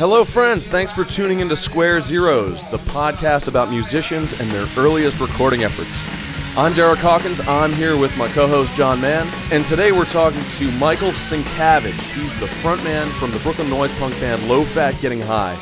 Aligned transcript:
Hello, 0.00 0.24
friends. 0.24 0.66
Thanks 0.66 0.90
for 0.90 1.04
tuning 1.04 1.40
into 1.40 1.54
Square 1.54 2.00
Zeros, 2.00 2.64
the 2.68 2.78
podcast 2.78 3.48
about 3.48 3.68
musicians 3.68 4.32
and 4.40 4.50
their 4.50 4.66
earliest 4.78 5.20
recording 5.20 5.62
efforts. 5.62 6.02
I'm 6.56 6.72
Derek 6.72 7.00
Hawkins. 7.00 7.38
I'm 7.40 7.70
here 7.70 7.98
with 7.98 8.16
my 8.16 8.26
co 8.28 8.48
host, 8.48 8.72
John 8.72 8.98
Mann. 8.98 9.28
And 9.52 9.62
today 9.62 9.92
we're 9.92 10.06
talking 10.06 10.42
to 10.42 10.70
Michael 10.70 11.10
Sienkiewicz. 11.10 12.00
He's 12.14 12.34
the 12.40 12.46
frontman 12.46 13.10
from 13.18 13.30
the 13.30 13.40
Brooklyn 13.40 13.68
noise 13.68 13.92
punk 13.92 14.18
band 14.20 14.48
Low 14.48 14.64
Fat 14.64 14.98
Getting 15.02 15.20
High. 15.20 15.58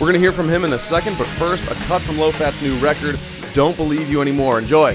We're 0.00 0.06
going 0.06 0.14
to 0.14 0.18
hear 0.18 0.32
from 0.32 0.48
him 0.48 0.64
in 0.64 0.72
a 0.72 0.78
second, 0.78 1.18
but 1.18 1.26
first, 1.36 1.66
a 1.66 1.74
cut 1.84 2.00
from 2.00 2.16
Low 2.16 2.32
Fat's 2.32 2.62
new 2.62 2.78
record, 2.78 3.20
Don't 3.52 3.76
Believe 3.76 4.08
You 4.08 4.22
Anymore. 4.22 4.60
Enjoy. 4.60 4.94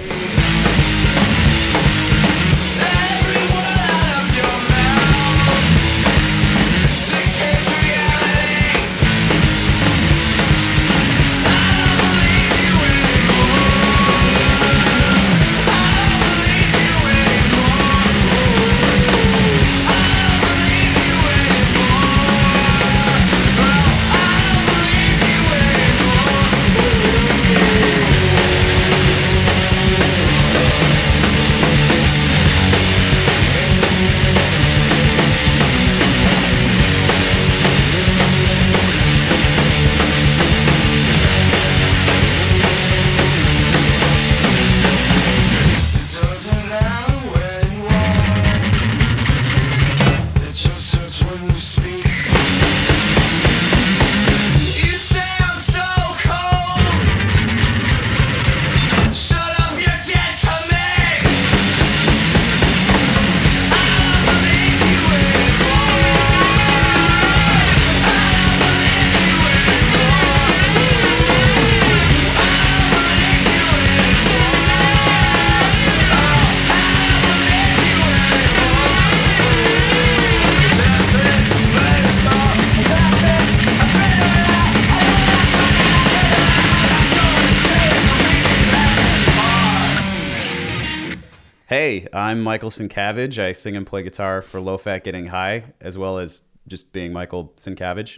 Hey, 91.69 92.07
I'm 92.12 92.41
Michael 92.41 92.72
Sienkiewicz. 92.72 93.38
I 93.38 93.51
sing 93.51 93.75
and 93.78 93.85
play 93.85 94.01
guitar 94.01 94.41
for 94.41 94.59
Low 94.59 94.75
Fat 94.79 95.03
Getting 95.03 95.28
High, 95.28 95.66
as 95.80 96.00
well 96.00 96.18
as 96.18 96.41
just 96.68 96.91
being 96.94 97.13
Michael 97.13 97.53
Sienkiewicz, 97.57 98.18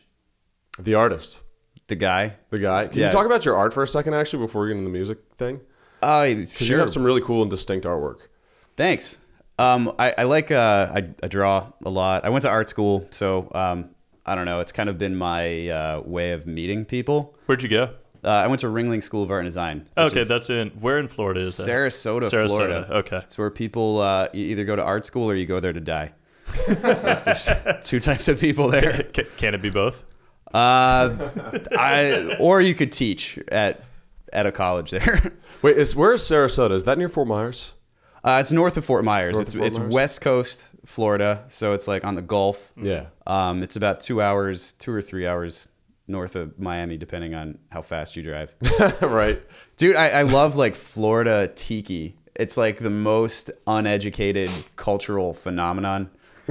The 0.79 0.93
artist, 0.93 1.43
the 1.87 1.95
guy. 1.97 2.35
the 2.49 2.59
guy. 2.59 2.87
Can 2.87 2.99
Yeah. 2.99 3.07
you 3.07 3.11
talk 3.11 3.25
about 3.25 3.43
your 3.43 3.57
art 3.57 3.73
for 3.73 3.83
a 3.83 3.87
second, 3.87 4.13
actually, 4.13 4.45
before 4.45 4.61
we 4.61 4.69
get 4.69 4.77
into 4.77 4.85
the 4.85 4.93
music 4.93 5.17
thing? 5.35 5.59
Uh, 6.01 6.27
'Cause 6.53 6.69
You 6.69 6.77
have 6.77 6.89
some 6.89 7.03
really 7.03 7.19
cool 7.21 7.41
and 7.41 7.51
distinct 7.51 7.85
artwork. 7.85 8.19
Thanks. 8.77 9.17
Um, 9.59 9.91
I, 9.99 10.13
I 10.19 10.23
like 10.23 10.49
uh, 10.49 10.89
I, 10.95 11.09
I 11.21 11.27
draw 11.27 11.67
a 11.85 11.89
lot. 11.89 12.23
I 12.23 12.29
went 12.29 12.43
to 12.43 12.49
art 12.49 12.69
school, 12.69 13.05
so 13.11 13.51
um, 13.53 13.89
I 14.25 14.33
don't 14.33 14.45
know. 14.45 14.61
It's 14.61 14.71
kind 14.71 14.87
of 14.89 14.97
been 14.97 15.15
my 15.17 15.67
uh, 15.69 16.01
way 16.05 16.31
of 16.31 16.47
meeting 16.47 16.85
people. 16.85 17.35
Where'd 17.47 17.61
you 17.61 17.69
go? 17.69 17.89
Uh, 18.23 18.29
I 18.29 18.47
went 18.47 18.59
to 18.61 18.67
Ringling 18.67 19.01
School 19.01 19.23
of 19.23 19.31
Art 19.31 19.41
and 19.41 19.47
Design. 19.47 19.87
Okay, 19.97 20.23
that's 20.23 20.49
in 20.49 20.69
where 20.79 20.99
in 20.99 21.07
Florida 21.07 21.39
is 21.39 21.57
that? 21.57 21.67
Sarasota, 21.67 22.23
Sarasota. 22.23 22.47
Florida. 22.47 22.87
Okay. 22.97 23.17
It's 23.17 23.37
where 23.37 23.49
people 23.49 23.99
uh, 23.99 24.27
you 24.33 24.45
either 24.45 24.63
go 24.63 24.75
to 24.75 24.83
art 24.83 25.05
school 25.05 25.29
or 25.29 25.35
you 25.35 25.45
go 25.45 25.59
there 25.59 25.73
to 25.73 25.79
die. 25.79 26.11
so 26.45 26.73
there's 27.25 27.49
two 27.81 27.99
types 27.99 28.27
of 28.27 28.39
people 28.39 28.69
there. 28.69 29.03
Ca- 29.13 29.23
Can 29.37 29.55
it 29.55 29.61
be 29.61 29.69
both? 29.71 30.05
Uh, 30.53 31.29
I 31.77 32.35
or 32.39 32.61
you 32.61 32.75
could 32.75 32.91
teach 32.91 33.39
at 33.47 33.83
at 34.33 34.45
a 34.45 34.51
college 34.51 34.91
there. 34.91 35.33
Wait, 35.61 35.77
is 35.77 35.95
where 35.95 36.13
is 36.13 36.21
Sarasota? 36.21 36.71
Is 36.71 36.83
that 36.83 36.97
near 36.97 37.09
Fort 37.09 37.27
Myers? 37.27 37.73
Uh, 38.23 38.37
it's 38.39 38.51
north 38.51 38.77
of 38.77 38.85
Fort 38.85 39.03
Myers. 39.03 39.35
North 39.35 39.47
it's 39.47 39.53
Fort 39.55 39.65
it's 39.67 39.77
Myers? 39.79 39.93
West 39.93 40.21
Coast 40.21 40.69
Florida, 40.85 41.43
so 41.47 41.73
it's 41.73 41.87
like 41.87 42.03
on 42.03 42.15
the 42.15 42.21
Gulf. 42.21 42.71
Yeah. 42.75 43.05
Um, 43.25 43.63
it's 43.63 43.75
about 43.75 43.99
two 44.01 44.21
hours, 44.21 44.73
two 44.73 44.91
or 44.91 45.01
three 45.01 45.25
hours 45.25 45.67
north 46.11 46.35
of 46.35 46.59
Miami, 46.59 46.97
depending 46.97 47.33
on 47.33 47.57
how 47.71 47.81
fast 47.81 48.15
you 48.15 48.23
drive. 48.23 48.53
right. 49.01 49.41
Dude, 49.77 49.95
I, 49.95 50.09
I 50.09 50.21
love 50.23 50.55
like 50.55 50.75
Florida 50.75 51.49
tiki. 51.55 52.15
It's 52.35 52.57
like 52.57 52.77
the 52.77 52.89
most 52.89 53.51
uneducated 53.67 54.49
cultural 54.75 55.33
phenomenon. 55.33 56.09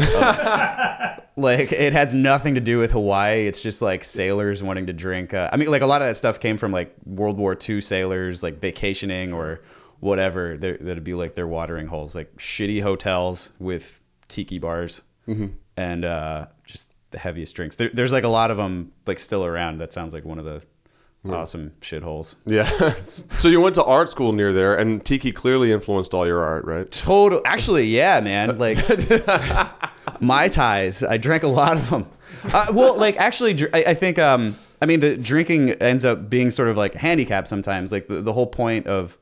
like 1.37 1.73
it 1.73 1.93
has 1.93 2.15
nothing 2.15 2.55
to 2.55 2.61
do 2.61 2.79
with 2.79 2.93
Hawaii. 2.93 3.47
It's 3.47 3.61
just 3.61 3.83
like 3.83 4.05
sailors 4.05 4.63
wanting 4.63 4.87
to 4.87 4.93
drink. 4.93 5.35
Uh, 5.35 5.49
I 5.53 5.57
mean, 5.57 5.71
like 5.71 5.83
a 5.83 5.87
lot 5.87 6.03
of 6.03 6.09
that 6.09 6.17
stuff 6.17 6.41
came 6.41 6.57
from 6.57 6.73
like 6.73 6.95
World 7.05 7.39
War 7.39 7.57
II 7.69 7.81
sailors, 7.81 8.43
like 8.43 8.61
vacationing 8.61 9.33
or 9.33 9.61
whatever. 10.01 10.57
There- 10.57 10.79
That'd 10.79 11.05
be 11.05 11.15
like 11.15 11.35
their 11.35 11.47
watering 11.47 11.87
holes, 11.87 12.15
like 12.15 12.35
shitty 12.37 12.83
hotels 12.83 13.51
with 13.59 14.01
tiki 14.29 14.59
bars 14.59 15.03
and 15.77 16.05
uh, 16.05 16.47
the 17.11 17.19
heaviest 17.19 17.55
drinks. 17.57 17.77
There, 17.77 17.91
there's 17.93 18.13
like 18.13 18.25
a 18.25 18.29
lot 18.29 18.51
of 18.51 18.57
them 18.57 18.93
like 19.07 19.19
still 19.19 19.45
around. 19.45 19.79
That 19.79 19.93
sounds 19.93 20.15
like 20.15 20.25
one 20.25 20.39
of 20.39 20.45
the 20.45 20.63
awesome 21.29 21.73
shitholes. 21.81 22.37
Yeah. 22.47 22.95
so 23.05 23.49
you 23.49 23.61
went 23.61 23.75
to 23.77 23.85
art 23.85 24.11
school 24.11 24.33
near 24.33 24.53
there, 24.53 24.75
and 24.75 25.05
Tiki 25.05 25.33
clearly 25.33 25.73
influenced 25.73 26.15
all 26.15 26.27
your 26.27 26.43
art, 26.43 26.65
right? 26.65 26.91
Total. 26.91 27.41
Actually, 27.45 27.87
yeah, 27.87 28.21
man. 28.21 28.51
Like 28.61 28.79
Mai 30.21 30.49
Tais, 30.49 31.03
I 31.03 31.17
drank 31.17 31.43
a 31.43 31.49
lot 31.49 31.77
of 31.77 31.89
them. 31.89 32.07
Uh, 32.45 32.67
well, 32.73 32.97
like 32.97 33.17
actually, 33.17 33.57
I, 33.73 33.85
I 33.89 33.95
think. 33.95 34.19
Um, 34.19 34.57
I 34.83 34.87
mean, 34.87 35.01
the 35.01 35.17
drinking 35.17 35.73
ends 35.73 36.05
up 36.05 36.31
being 36.31 36.51
sort 36.51 36.69
of 36.69 36.77
like 36.77 36.95
a 36.95 36.99
handicap 36.99 37.47
sometimes. 37.47 37.93
Like 37.93 38.07
the, 38.07 38.23
the 38.23 38.33
whole 38.33 38.47
point 38.47 38.87
of, 38.87 39.19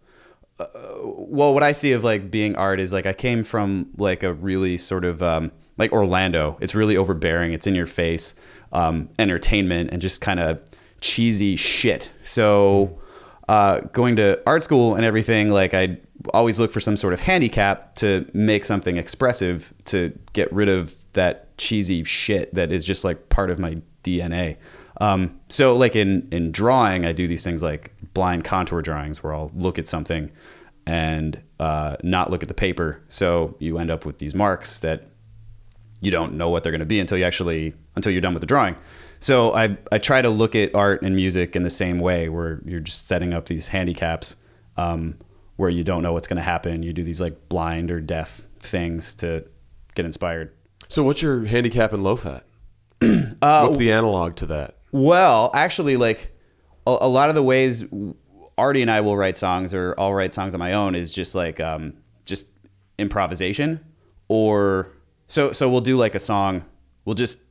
uh, 0.61 0.67
well, 1.05 1.53
what 1.53 1.65
I 1.65 1.73
see 1.73 1.93
of 1.93 2.05
like 2.05 2.31
being 2.31 2.55
art 2.55 2.79
is 2.79 2.93
like 2.93 3.07
I 3.07 3.13
came 3.13 3.43
from 3.43 3.89
like 3.97 4.23
a 4.23 4.33
really 4.33 4.79
sort 4.79 5.05
of 5.05 5.23
um, 5.23 5.51
like 5.79 5.93
Orlando. 5.93 6.59
It's 6.61 6.75
really 6.75 6.97
overbearing. 6.97 7.53
It's 7.53 7.67
in 7.67 7.75
your 7.75 7.87
face, 7.87 8.35
um, 8.73 9.09
entertainment, 9.19 9.91
and 9.93 10.03
just 10.03 10.21
kind 10.21 10.41
of 10.41 10.63
cheesy 11.01 11.57
shit. 11.57 12.11
So 12.23 13.01
uh, 13.49 13.81
going 13.93 14.17
to 14.17 14.41
art 14.47 14.63
school 14.63 14.95
and 14.95 15.05
everything, 15.05 15.49
like 15.49 15.73
I 15.73 15.99
always 16.35 16.59
look 16.59 16.73
for 16.73 16.81
some 16.81 16.97
sort 16.97 17.15
of 17.15 17.21
handicap 17.21 17.95
to 17.97 18.29
make 18.35 18.65
something 18.65 18.97
expressive 18.97 19.73
to 19.87 20.17
get 20.33 20.53
rid 20.53 20.69
of 20.69 20.95
that 21.15 21.57
cheesy 21.57 22.05
shit 22.05 22.55
that 22.55 22.73
is 22.73 22.85
just 22.85 23.05
like 23.05 23.29
part 23.29 23.51
of 23.51 23.59
my 23.59 23.81
DNA. 24.05 24.57
Um, 25.01 25.39
so 25.49 25.77
like 25.77 25.95
in 25.95 26.29
in 26.33 26.51
drawing, 26.51 27.07
I 27.07 27.13
do 27.13 27.27
these 27.27 27.45
things 27.45 27.63
like 27.63 27.93
blind 28.15 28.45
contour 28.45 28.83
drawings 28.83 29.23
where 29.23 29.33
I'll 29.33 29.53
look 29.55 29.79
at 29.79 29.87
something 29.87 30.31
and 30.87 31.41
uh, 31.61 31.97
not 32.03 32.31
look 32.31 32.43
at 32.43 32.49
the 32.49 32.55
paper. 32.55 33.01
So 33.09 33.57
you 33.59 33.79
end 33.79 33.91
up 33.91 34.05
with 34.05 34.19
these 34.19 34.35
marks 34.35 34.81
that 34.81 35.05
you 36.01 36.11
don't 36.11 36.35
know 36.35 36.49
what 36.49 36.63
they're 36.63 36.73
going 36.73 36.81
to 36.81 36.87
be 36.87 37.01
until 37.01 37.19
you 37.19 37.25
actually 37.25 37.75
until 37.97 38.13
you're 38.13 38.21
done 38.21 38.35
with 38.35 38.41
the 38.41 38.47
drawing. 38.47 38.77
So 39.21 39.55
I 39.55 39.77
I 39.91 39.99
try 39.99 40.23
to 40.23 40.31
look 40.31 40.55
at 40.55 40.75
art 40.75 41.03
and 41.03 41.17
music 41.17 41.57
in 41.57 41.63
the 41.63 41.71
same 41.71 41.99
way, 41.99 42.29
where 42.29 42.61
you're 42.65 42.81
just 42.81 43.09
setting 43.09 43.33
up 43.35 43.47
these 43.47 43.69
handicaps, 43.69 44.37
um, 44.77 45.17
where 45.57 45.71
you 45.71 45.85
don't 45.85 46.03
know 46.03 46.13
what's 46.13 46.29
going 46.29 46.37
to 46.37 46.43
happen. 46.43 46.83
You 46.83 46.93
do 46.93 47.03
these 47.03 47.21
like 47.21 47.49
blind 47.49 47.91
or 47.91 48.01
deaf 48.01 48.43
things 48.61 49.15
to 49.17 49.45
get 49.95 50.05
inspired. 50.05 50.53
So 50.89 51.03
what's 51.03 51.21
your 51.21 51.45
handicap 51.45 51.93
in 51.93 52.03
low 52.03 52.17
fat? 52.17 52.45
Uh, 53.01 53.63
What's 53.63 53.77
the 53.77 53.93
analog 53.93 54.35
to 54.37 54.47
that? 54.47 54.79
Well, 54.91 55.53
actually, 55.55 55.97
like 55.97 56.37
a, 56.87 56.97
a 57.03 57.09
lot 57.09 57.29
of 57.29 57.37
the 57.37 57.43
ways 57.43 57.85
Artie 58.57 58.83
and 58.83 58.91
I 58.91 59.01
will 59.03 59.17
write 59.17 59.37
songs, 59.37 59.73
or 59.73 59.95
I'll 59.99 60.13
write 60.13 60.33
songs 60.33 60.55
on 60.55 60.59
my 60.59 60.73
own, 60.73 60.97
is 60.97 61.15
just 61.15 61.35
like 61.37 61.61
um, 61.61 61.95
just 62.25 62.47
improvisation, 62.99 63.79
or 64.27 64.93
so 65.29 65.53
so 65.53 65.69
we'll 65.69 65.81
do 65.81 65.97
like 65.97 66.15
a 66.15 66.21
song. 66.21 66.65
We'll 67.05 67.15
just 67.15 67.45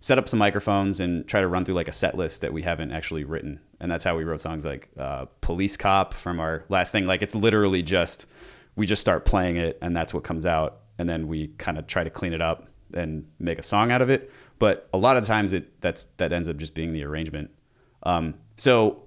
set 0.00 0.18
up 0.18 0.28
some 0.28 0.38
microphones 0.38 1.00
and 1.00 1.26
try 1.28 1.40
to 1.40 1.46
run 1.48 1.64
through 1.64 1.74
like 1.74 1.88
a 1.88 1.92
set 1.92 2.16
list 2.16 2.40
that 2.40 2.52
we 2.52 2.62
haven't 2.62 2.92
actually 2.92 3.24
written, 3.24 3.60
and 3.80 3.90
that's 3.90 4.04
how 4.04 4.16
we 4.16 4.24
wrote 4.24 4.40
songs 4.40 4.64
like 4.64 4.88
uh, 4.98 5.26
"Police 5.40 5.76
Cop" 5.76 6.14
from 6.14 6.38
our 6.38 6.64
last 6.68 6.92
thing. 6.92 7.06
Like 7.06 7.22
it's 7.22 7.34
literally 7.34 7.82
just 7.82 8.26
we 8.76 8.86
just 8.86 9.00
start 9.00 9.24
playing 9.24 9.56
it, 9.56 9.78
and 9.82 9.96
that's 9.96 10.14
what 10.14 10.24
comes 10.24 10.46
out, 10.46 10.80
and 10.98 11.08
then 11.08 11.26
we 11.28 11.48
kind 11.58 11.78
of 11.78 11.86
try 11.86 12.04
to 12.04 12.10
clean 12.10 12.32
it 12.32 12.40
up 12.40 12.68
and 12.94 13.26
make 13.38 13.58
a 13.58 13.62
song 13.62 13.90
out 13.90 14.02
of 14.02 14.10
it. 14.10 14.30
but 14.58 14.88
a 14.92 14.98
lot 14.98 15.16
of 15.16 15.24
times 15.24 15.52
it 15.52 15.80
that's 15.80 16.04
that 16.18 16.32
ends 16.32 16.48
up 16.48 16.56
just 16.56 16.72
being 16.72 16.92
the 16.92 17.02
arrangement. 17.02 17.50
Um, 18.04 18.34
so 18.56 19.02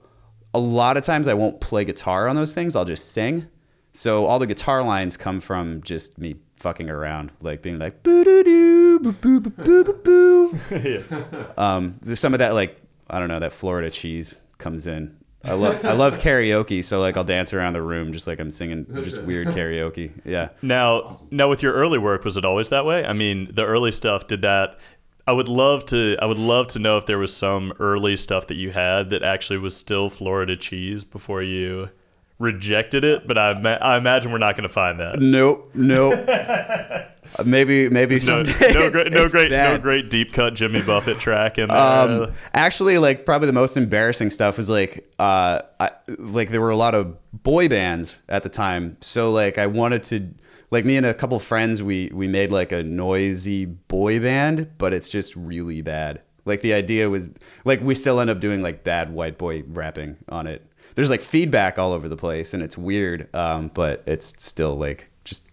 a 0.54 0.60
lot 0.60 0.98
of 0.98 1.04
times 1.04 1.28
I 1.28 1.34
won't 1.34 1.62
play 1.62 1.86
guitar 1.86 2.28
on 2.28 2.36
those 2.36 2.54
things. 2.54 2.76
I'll 2.76 2.84
just 2.84 3.12
sing. 3.14 3.48
So 3.94 4.26
all 4.26 4.38
the 4.40 4.48
guitar 4.48 4.84
lines 4.84 5.16
come 5.16 5.40
from 5.40 5.82
just 5.82 6.18
me 6.18 6.36
fucking 6.66 6.90
around, 6.90 7.32
like 7.42 7.62
being 7.62 7.78
like 7.78 8.02
boo 8.02 8.24
doo 8.24 8.44
doo 8.44 9.00
boo 9.00 9.12
boo 9.12 9.40
boo 9.40 9.84
boo 9.84 9.84
boo 9.84 10.50
boo. 10.50 11.46
Um, 11.62 12.00
there's 12.02 12.20
some 12.20 12.34
of 12.34 12.40
that 12.40 12.56
like 12.56 12.82
I 13.08 13.20
don't 13.20 13.28
know 13.28 13.40
that 13.40 13.54
Florida 13.54 13.92
cheese 13.92 14.42
comes 14.58 14.88
in. 14.88 15.16
I 15.44 15.54
love 15.54 15.86
I 15.86 15.92
love 15.92 16.18
karaoke, 16.26 16.84
so 16.84 17.00
like 17.00 17.18
I'll 17.18 17.24
dance 17.24 17.54
around 17.54 17.74
the 17.74 17.84
room 17.84 18.12
just 18.12 18.26
like 18.26 18.40
I'm 18.40 18.50
singing 18.50 18.88
just 19.04 19.22
weird 19.30 19.50
karaoke. 19.50 20.12
Yeah. 20.26 20.50
Now, 20.64 21.16
now 21.30 21.52
with 21.52 21.62
your 21.62 21.74
early 21.74 22.00
work, 22.00 22.26
was 22.26 22.36
it 22.36 22.44
always 22.46 22.70
that 22.70 22.84
way? 22.84 23.06
I 23.06 23.14
mean, 23.14 23.54
the 23.54 23.64
early 23.64 23.92
stuff 23.92 24.26
did 24.26 24.42
that. 24.42 24.80
I 25.28 25.34
would 25.34 25.48
love 25.48 25.86
to. 25.88 26.18
I 26.20 26.26
would 26.26 26.40
love 26.40 26.70
to 26.70 26.80
know 26.80 26.98
if 26.98 27.06
there 27.06 27.20
was 27.20 27.32
some 27.32 27.74
early 27.80 28.18
stuff 28.18 28.48
that 28.48 28.56
you 28.56 28.72
had 28.72 29.12
that 29.12 29.22
actually 29.22 29.60
was 29.60 29.78
still 29.78 30.10
Florida 30.10 30.58
cheese 30.58 31.04
before 31.04 31.44
you 31.44 31.92
rejected 32.40 33.04
it. 33.06 33.28
But 33.28 33.38
I, 33.38 33.60
ma- 33.60 33.78
I 33.82 33.98
imagine 33.98 34.32
we're 34.32 34.38
not 34.38 34.56
going 34.56 34.68
to 34.68 34.74
find 34.74 35.00
that. 35.00 35.20
Nope. 35.20 35.72
Nope. 35.74 36.28
Maybe 37.44 37.90
maybe 37.90 38.16
No, 38.16 38.20
someday. 38.20 38.52
no, 38.74 38.80
It's- 38.86 38.92
great, 38.92 39.12
no 39.12 39.28
great, 39.28 39.52
no 39.52 39.78
great 39.78 40.10
deep 40.10 40.32
cut 40.32 40.54
Jimmy 40.54 40.82
Buffett 40.82 41.20
track 41.20 41.58
in 41.58 41.68
there. 41.68 41.78
Um, 41.78 42.32
actually, 42.54 42.98
like 42.98 43.26
probably 43.26 43.48
the 43.48 43.52
most 43.54 43.76
embarrassing 43.76 44.30
stuff 44.30 44.56
was 44.58 44.70
like, 44.70 45.12
uh, 45.20 45.60
I, 45.80 45.90
like 46.18 46.50
there 46.50 46.62
were 46.62 46.70
a 46.70 46.78
lot 46.78 46.94
of 46.96 47.18
boy 47.44 47.68
bands 47.68 48.22
at 48.30 48.44
the 48.44 48.50
time. 48.50 48.96
So 49.02 49.32
like 49.32 49.58
I 49.58 49.66
wanted 49.68 50.04
to, 50.04 50.30
like 50.72 50.86
me 50.86 50.96
and 50.98 51.06
a 51.06 51.14
couple 51.14 51.38
friends, 51.40 51.84
we 51.84 52.10
we 52.14 52.28
made 52.28 52.52
like 52.52 52.72
a 52.72 52.84
noisy 52.84 53.66
boy 53.66 54.20
band, 54.22 54.70
but 54.78 54.94
it's 54.94 55.10
just 55.10 55.36
really 55.36 55.82
bad. 55.82 56.22
Like 56.46 56.62
the 56.62 56.74
idea 56.74 57.10
was 57.10 57.32
like 57.66 57.82
we 57.82 57.96
still 57.96 58.22
end 58.22 58.30
up 58.30 58.40
doing 58.40 58.62
like 58.62 58.84
bad 58.86 59.12
white 59.12 59.38
boy 59.38 59.64
rapping 59.68 60.16
on 60.30 60.48
it. 60.48 60.66
There's 60.96 61.10
like 61.10 61.22
feedback 61.22 61.78
all 61.78 61.92
over 61.94 62.08
the 62.10 62.18
place, 62.18 62.54
and 62.54 62.64
it's 62.64 62.78
weird, 62.78 63.34
um, 63.36 63.70
but 63.74 64.04
it's 64.08 64.34
still 64.44 64.76
like 64.78 65.10
just 65.24 65.44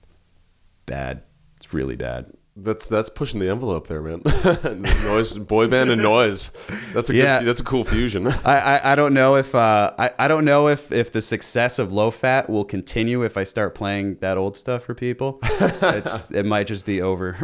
bad. 0.86 1.22
It's 1.56 1.72
really 1.74 1.96
bad. 1.96 2.32
That's 2.54 2.86
that's 2.86 3.08
pushing 3.08 3.40
the 3.40 3.48
envelope 3.50 3.86
there, 3.86 4.02
man. 4.02 4.20
noise, 5.06 5.38
boy 5.38 5.68
band, 5.68 5.90
and 5.90 6.02
noise. 6.02 6.50
That's 6.92 7.08
a 7.08 7.14
Yeah. 7.14 7.38
good, 7.38 7.48
that's 7.48 7.60
a 7.60 7.64
cool 7.64 7.82
fusion. 7.82 8.26
I, 8.44 8.58
I, 8.58 8.92
I 8.92 8.94
don't 8.94 9.14
know 9.14 9.36
if 9.36 9.54
uh, 9.54 9.90
I, 9.98 10.10
I 10.18 10.28
don't 10.28 10.44
know 10.44 10.68
if, 10.68 10.92
if 10.92 11.12
the 11.12 11.22
success 11.22 11.78
of 11.78 11.92
low 11.94 12.10
fat 12.10 12.50
will 12.50 12.66
continue 12.66 13.22
if 13.24 13.38
I 13.38 13.44
start 13.44 13.74
playing 13.74 14.16
that 14.20 14.36
old 14.36 14.54
stuff 14.58 14.82
for 14.84 14.94
people. 14.94 15.40
It's 15.82 16.30
it 16.30 16.44
might 16.44 16.66
just 16.66 16.84
be 16.84 17.00
over. 17.00 17.38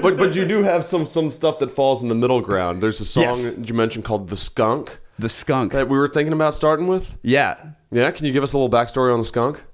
but 0.00 0.16
but 0.16 0.34
you 0.34 0.46
do 0.46 0.62
have 0.62 0.86
some 0.86 1.04
some 1.04 1.30
stuff 1.32 1.58
that 1.58 1.70
falls 1.70 2.02
in 2.02 2.08
the 2.08 2.14
middle 2.14 2.40
ground. 2.40 2.82
There's 2.82 3.00
a 3.00 3.04
song 3.04 3.24
Yes. 3.24 3.54
you 3.62 3.74
mentioned 3.74 4.06
called 4.06 4.28
"The 4.28 4.36
Skunk" 4.36 4.98
the 5.18 5.28
skunk. 5.28 5.72
that 5.72 5.88
we 5.88 5.96
were 5.96 6.08
thinking 6.08 6.32
about 6.32 6.54
starting 6.54 6.86
with. 6.86 7.16
Yeah. 7.22 7.56
Yeah, 7.90 8.10
can 8.10 8.26
you 8.26 8.32
give 8.32 8.42
us 8.42 8.52
a 8.52 8.58
little 8.58 8.70
backstory 8.70 9.12
on 9.12 9.18
the 9.20 9.24
skunk? 9.24 9.64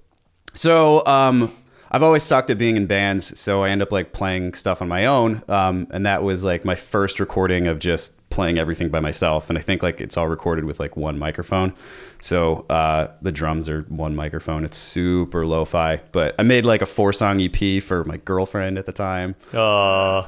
So 0.55 1.05
um, 1.07 1.53
I've 1.95 2.03
always 2.03 2.23
sucked 2.23 2.49
at 2.49 2.57
being 2.57 2.77
in 2.79 2.87
bands, 2.87 3.39
so 3.39 3.65
I 3.65 3.69
end 3.69 3.83
up 3.83 3.93
like 3.93 4.13
playing 4.13 4.55
stuff 4.55 4.81
on 4.81 4.89
my 4.89 5.05
own. 5.05 5.43
Um, 5.47 5.87
and 5.91 6.07
that 6.07 6.23
was 6.23 6.43
like 6.43 6.65
my 6.65 6.75
first 6.75 7.21
recording 7.21 7.67
of 7.67 7.79
just 7.81 8.19
playing 8.31 8.59
everything 8.59 8.89
by 8.89 9.01
myself. 9.01 9.51
And 9.51 9.59
I 9.59 9.61
think 9.61 9.83
like 9.83 10.01
it's 10.01 10.17
all 10.17 10.27
recorded 10.27 10.65
with 10.65 10.81
like 10.81 10.97
one 10.97 11.19
microphone. 11.19 11.75
So 12.23 12.65
uh, 12.71 13.09
the 13.21 13.31
drums 13.31 13.69
are 13.69 13.83
one 13.91 14.17
microphone. 14.17 14.65
It's 14.65 14.79
super 14.79 15.45
lo-fi. 15.45 16.01
But 16.13 16.35
I 16.39 16.45
made 16.45 16.65
like 16.65 16.81
a 16.81 16.87
four-song 16.87 17.43
EP 17.43 17.83
for 17.83 18.05
my 18.05 18.17
girlfriend 18.17 18.79
at 18.79 18.87
the 18.87 18.93
time. 18.93 19.35
Uh, 19.53 20.27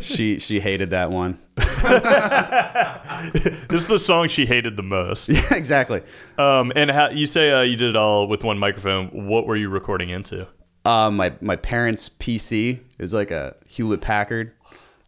she 0.00 0.40
she 0.40 0.58
hated 0.58 0.90
that 0.90 1.12
one. 1.12 1.38
this 1.56 1.66
is 3.70 3.86
the 3.86 3.98
song 4.00 4.26
she 4.28 4.44
hated 4.44 4.76
the 4.76 4.82
most. 4.82 5.28
Yeah, 5.28 5.40
exactly. 5.54 6.02
Um, 6.36 6.72
and 6.74 6.90
how, 6.90 7.10
you 7.10 7.26
say 7.26 7.52
uh, 7.52 7.62
you 7.62 7.76
did 7.76 7.90
it 7.90 7.96
all 7.96 8.26
with 8.26 8.42
one 8.42 8.58
microphone. 8.58 9.06
What 9.28 9.46
were 9.46 9.56
you 9.56 9.68
recording 9.68 10.10
into? 10.10 10.48
Um, 10.86 11.16
my 11.16 11.32
my 11.40 11.56
parents' 11.56 12.08
PC 12.08 12.78
is 12.98 13.12
like 13.12 13.30
a 13.30 13.56
Hewlett 13.68 14.00
Packard 14.00 14.52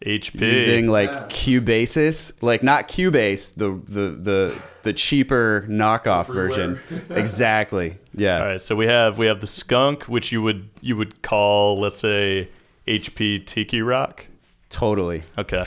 HP. 0.04 0.40
using 0.40 0.88
like 0.88 1.10
Cubasis, 1.28 2.32
like 2.40 2.62
not 2.62 2.88
Cubase, 2.88 3.54
the 3.54 3.80
the 3.90 4.10
the 4.10 4.58
the 4.82 4.92
cheaper 4.92 5.64
knockoff 5.68 6.26
version. 6.26 6.80
exactly. 7.10 7.98
Yeah. 8.12 8.40
All 8.40 8.46
right, 8.46 8.62
so 8.62 8.74
we 8.74 8.86
have 8.86 9.18
we 9.18 9.26
have 9.26 9.40
the 9.40 9.46
skunk, 9.46 10.04
which 10.04 10.32
you 10.32 10.42
would 10.42 10.68
you 10.80 10.96
would 10.96 11.22
call 11.22 11.78
let's 11.78 11.98
say 11.98 12.48
HP 12.86 13.46
Tiki 13.46 13.80
Rock. 13.82 14.26
Totally. 14.70 15.22
Okay. 15.38 15.66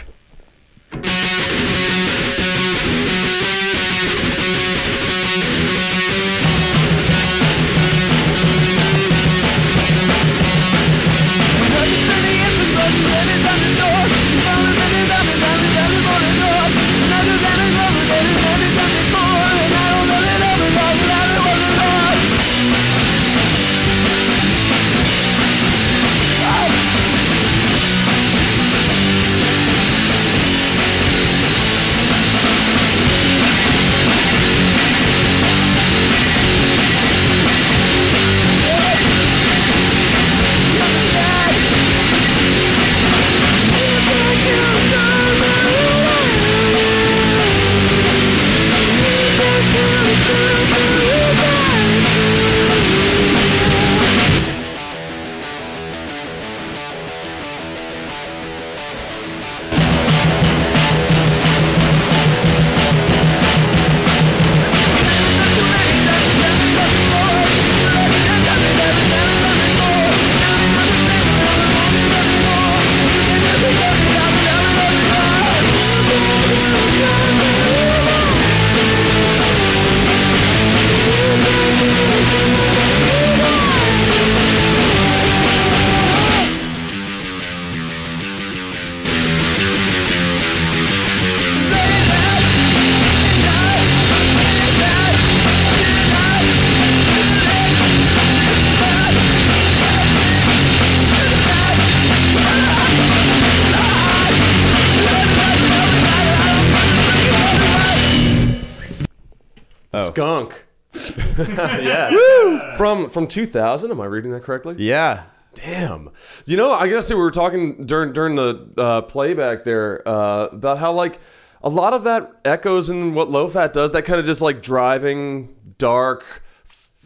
yeah. 111.81 112.77
From 112.77 113.09
from 113.09 113.27
2000. 113.27 113.91
Am 113.91 113.99
I 114.01 114.05
reading 114.05 114.31
that 114.31 114.43
correctly? 114.43 114.75
Yeah. 114.77 115.23
Damn. 115.53 116.09
You 116.45 116.55
know, 116.57 116.71
I 116.73 116.87
guess 116.87 117.09
we 117.09 117.15
were 117.15 117.31
talking 117.31 117.85
during 117.85 118.13
during 118.13 118.35
the 118.35 118.69
uh, 118.77 119.01
playback 119.01 119.63
there 119.63 120.07
uh, 120.07 120.45
about 120.51 120.77
how 120.77 120.93
like 120.93 121.19
a 121.63 121.69
lot 121.69 121.93
of 121.93 122.05
that 122.05 122.31
echoes 122.45 122.89
in 122.89 123.13
what 123.13 123.29
low 123.29 123.47
fat 123.47 123.73
does. 123.73 123.91
That 123.91 124.03
kind 124.03 124.19
of 124.19 124.25
just 124.25 124.41
like 124.41 124.61
driving 124.61 125.53
dark. 125.77 126.43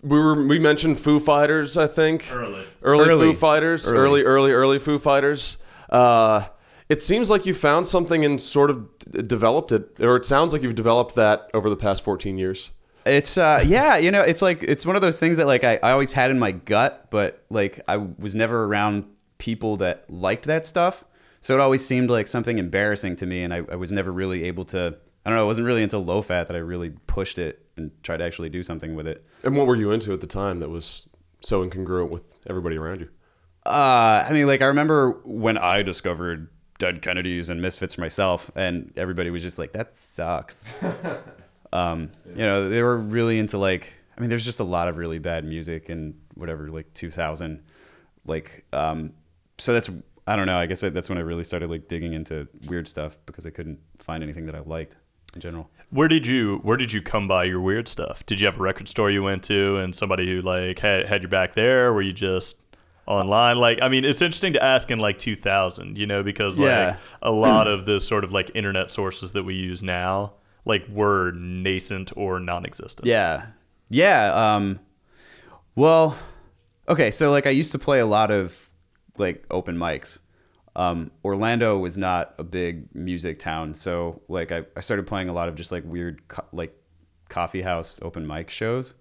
We 0.03 0.19
were 0.19 0.45
we 0.45 0.59
mentioned 0.59 0.99
Foo 0.99 1.19
Fighters. 1.19 1.75
I 1.77 1.87
think 1.87 2.27
Early. 2.31 2.63
early, 2.83 3.09
Early. 3.09 3.31
Foo 3.33 3.33
Fighters, 3.39 3.91
Early. 3.91 3.99
early 3.99 4.23
early 4.23 4.51
early 4.51 4.79
Foo 4.79 4.99
Fighters. 4.99 5.57
Uh, 5.89 6.45
it 6.87 7.01
seems 7.01 7.31
like 7.31 7.47
you 7.47 7.53
found 7.55 7.87
something 7.87 8.23
and 8.23 8.39
sort 8.39 8.69
of 8.69 8.87
d- 8.99 9.23
developed 9.23 9.71
it, 9.71 9.89
or 9.99 10.15
it 10.17 10.23
sounds 10.25 10.53
like 10.53 10.61
you've 10.61 10.75
developed 10.75 11.15
that 11.15 11.49
over 11.55 11.67
the 11.67 11.75
past 11.75 12.03
14 12.03 12.37
years. 12.37 12.69
It's 13.05 13.37
uh 13.37 13.63
yeah, 13.65 13.97
you 13.97 14.11
know, 14.11 14.21
it's 14.21 14.41
like 14.41 14.63
it's 14.63 14.85
one 14.85 14.95
of 14.95 15.01
those 15.01 15.19
things 15.19 15.37
that 15.37 15.47
like 15.47 15.63
I, 15.63 15.79
I 15.83 15.91
always 15.91 16.13
had 16.13 16.31
in 16.31 16.39
my 16.39 16.51
gut, 16.51 17.07
but 17.11 17.43
like 17.49 17.79
I 17.87 17.97
was 17.97 18.35
never 18.35 18.63
around 18.63 19.05
people 19.37 19.77
that 19.77 20.09
liked 20.09 20.45
that 20.45 20.65
stuff. 20.65 21.03
So 21.41 21.53
it 21.53 21.59
always 21.59 21.85
seemed 21.85 22.09
like 22.09 22.27
something 22.27 22.57
embarrassing 22.57 23.17
to 23.17 23.27
me, 23.27 23.43
and 23.43 23.53
I, 23.53 23.61
I 23.71 23.75
was 23.75 23.91
never 23.91 24.11
really 24.11 24.45
able 24.45 24.63
to. 24.65 24.97
I 25.25 25.29
don't 25.29 25.37
know. 25.37 25.43
It 25.43 25.47
wasn't 25.47 25.67
really 25.67 25.83
until 25.83 26.03
low 26.03 26.21
fat 26.21 26.47
that 26.47 26.55
I 26.55 26.59
really 26.59 26.91
pushed 27.07 27.37
it 27.37 27.65
and 27.77 27.91
tried 28.03 28.17
to 28.17 28.23
actually 28.23 28.49
do 28.49 28.63
something 28.63 28.95
with 28.95 29.07
it. 29.07 29.23
And 29.43 29.55
what 29.55 29.67
were 29.67 29.75
you 29.75 29.91
into 29.91 30.13
at 30.13 30.21
the 30.21 30.27
time 30.27 30.59
that 30.59 30.69
was 30.69 31.07
so 31.41 31.67
incongruent 31.67 32.09
with 32.09 32.23
everybody 32.47 32.77
around 32.77 33.01
you? 33.01 33.09
Uh, 33.65 34.25
I 34.27 34.31
mean, 34.33 34.47
like 34.47 34.61
I 34.61 34.65
remember 34.65 35.19
when 35.23 35.57
I 35.57 35.81
discovered 35.83 36.49
Dead 36.79 37.01
Kennedys 37.01 37.49
and 37.49 37.61
Misfits 37.61 37.97
myself, 37.97 38.49
and 38.55 38.91
everybody 38.95 39.29
was 39.29 39.41
just 39.41 39.59
like, 39.59 39.73
"That 39.73 39.95
sucks." 39.95 40.67
um, 41.75 42.11
you 42.29 42.37
know, 42.45 42.69
they 42.69 42.81
were 42.81 42.97
really 42.97 43.39
into 43.39 43.57
like. 43.57 43.91
I 44.17 44.21
mean, 44.21 44.29
there's 44.29 44.45
just 44.45 44.61
a 44.61 44.63
lot 44.63 44.87
of 44.87 44.95
really 44.97 45.19
bad 45.19 45.43
music 45.43 45.89
and 45.89 46.13
whatever, 46.35 46.69
like 46.69 46.93
2000, 46.93 47.61
like. 48.25 48.63
Um, 48.71 49.11
so 49.57 49.73
that's 49.73 49.89
I 50.27 50.35
don't 50.35 50.47
know. 50.47 50.57
I 50.57 50.65
guess 50.65 50.81
that's 50.81 51.09
when 51.09 51.17
I 51.17 51.21
really 51.21 51.43
started 51.43 51.69
like 51.69 51.87
digging 51.87 52.13
into 52.13 52.47
weird 52.67 52.87
stuff 52.87 53.17
because 53.25 53.45
I 53.45 53.49
couldn't 53.49 53.79
find 53.99 54.23
anything 54.23 54.45
that 54.47 54.55
I 54.55 54.59
liked 54.59 54.95
in 55.35 55.41
general. 55.41 55.69
Where 55.91 56.07
did 56.07 56.25
you 56.25 56.59
Where 56.63 56.77
did 56.77 56.91
you 56.93 57.01
come 57.01 57.27
by 57.27 57.43
your 57.43 57.59
weird 57.61 57.87
stuff? 57.87 58.25
Did 58.25 58.39
you 58.39 58.45
have 58.47 58.55
a 58.57 58.63
record 58.63 58.87
store 58.87 59.11
you 59.11 59.21
went 59.21 59.43
to 59.43 59.77
and 59.77 59.95
somebody 59.95 60.25
who 60.33 60.41
like 60.41 60.79
had 60.79 61.05
had 61.05 61.21
your 61.21 61.29
back 61.29 61.53
there? 61.53 61.93
Were 61.93 62.01
you 62.01 62.13
just 62.13 62.63
online? 63.05 63.57
Like, 63.57 63.79
I 63.81 63.87
mean, 63.89 64.03
it's 64.03 64.21
interesting 64.21 64.53
to 64.53 64.63
ask 64.63 64.89
in 64.89 64.97
like 64.99 65.19
2000, 65.19 65.97
you 65.97 66.07
know, 66.07 66.23
because 66.23 66.57
like 66.57 66.67
Yeah. 66.69 66.95
a 67.21 67.31
lot 67.31 67.67
of 67.67 67.85
the 67.85 68.01
sort 68.01 68.23
of 68.23 68.31
like 68.31 68.49
internet 68.55 68.89
sources 68.89 69.33
that 69.33 69.43
we 69.43 69.53
use 69.53 69.83
now 69.83 70.33
like 70.65 70.87
were 70.89 71.31
nascent 71.31 72.11
or 72.17 72.39
non-existent. 72.39 73.07
Yeah. 73.07 73.47
Yeah. 73.89 74.55
Um, 74.55 74.79
well, 75.75 76.17
okay. 76.89 77.11
So 77.11 77.31
like 77.31 77.45
I 77.45 77.51
used 77.51 77.71
to 77.71 77.79
play 77.79 77.99
a 77.99 78.05
lot 78.05 78.31
of 78.31 78.69
like 79.17 79.45
open 79.49 79.77
mics. 79.77 80.19
Um, 80.75 81.11
Orlando 81.23 81.77
was 81.77 81.97
not 81.97 82.35
a 82.37 82.43
big 82.43 82.93
music 82.93 83.39
town. 83.39 83.75
So 83.75 84.21
like 84.27 84.51
I, 84.51 84.63
I 84.75 84.81
started 84.81 85.07
playing 85.07 85.29
a 85.29 85.33
lot 85.33 85.47
of 85.47 85.55
just 85.55 85.71
like 85.71 85.83
weird, 85.85 86.27
co- 86.27 86.45
like 86.51 86.75
coffee 87.29 87.61
house 87.61 87.99
open 88.01 88.27
mic 88.27 88.49
shows. 88.49 88.95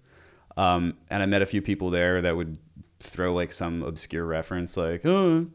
Um, 0.55 0.95
and 1.09 1.21
I 1.21 1.25
met 1.25 1.41
a 1.41 1.45
few 1.45 1.61
people 1.61 1.89
there 1.89 2.21
that 2.21 2.37
would 2.37 2.57
throw 2.99 3.33
like 3.33 3.51
some 3.51 3.83
obscure 3.83 4.25
reference 4.25 4.77
like, 4.77 5.05
oh, 5.05 5.47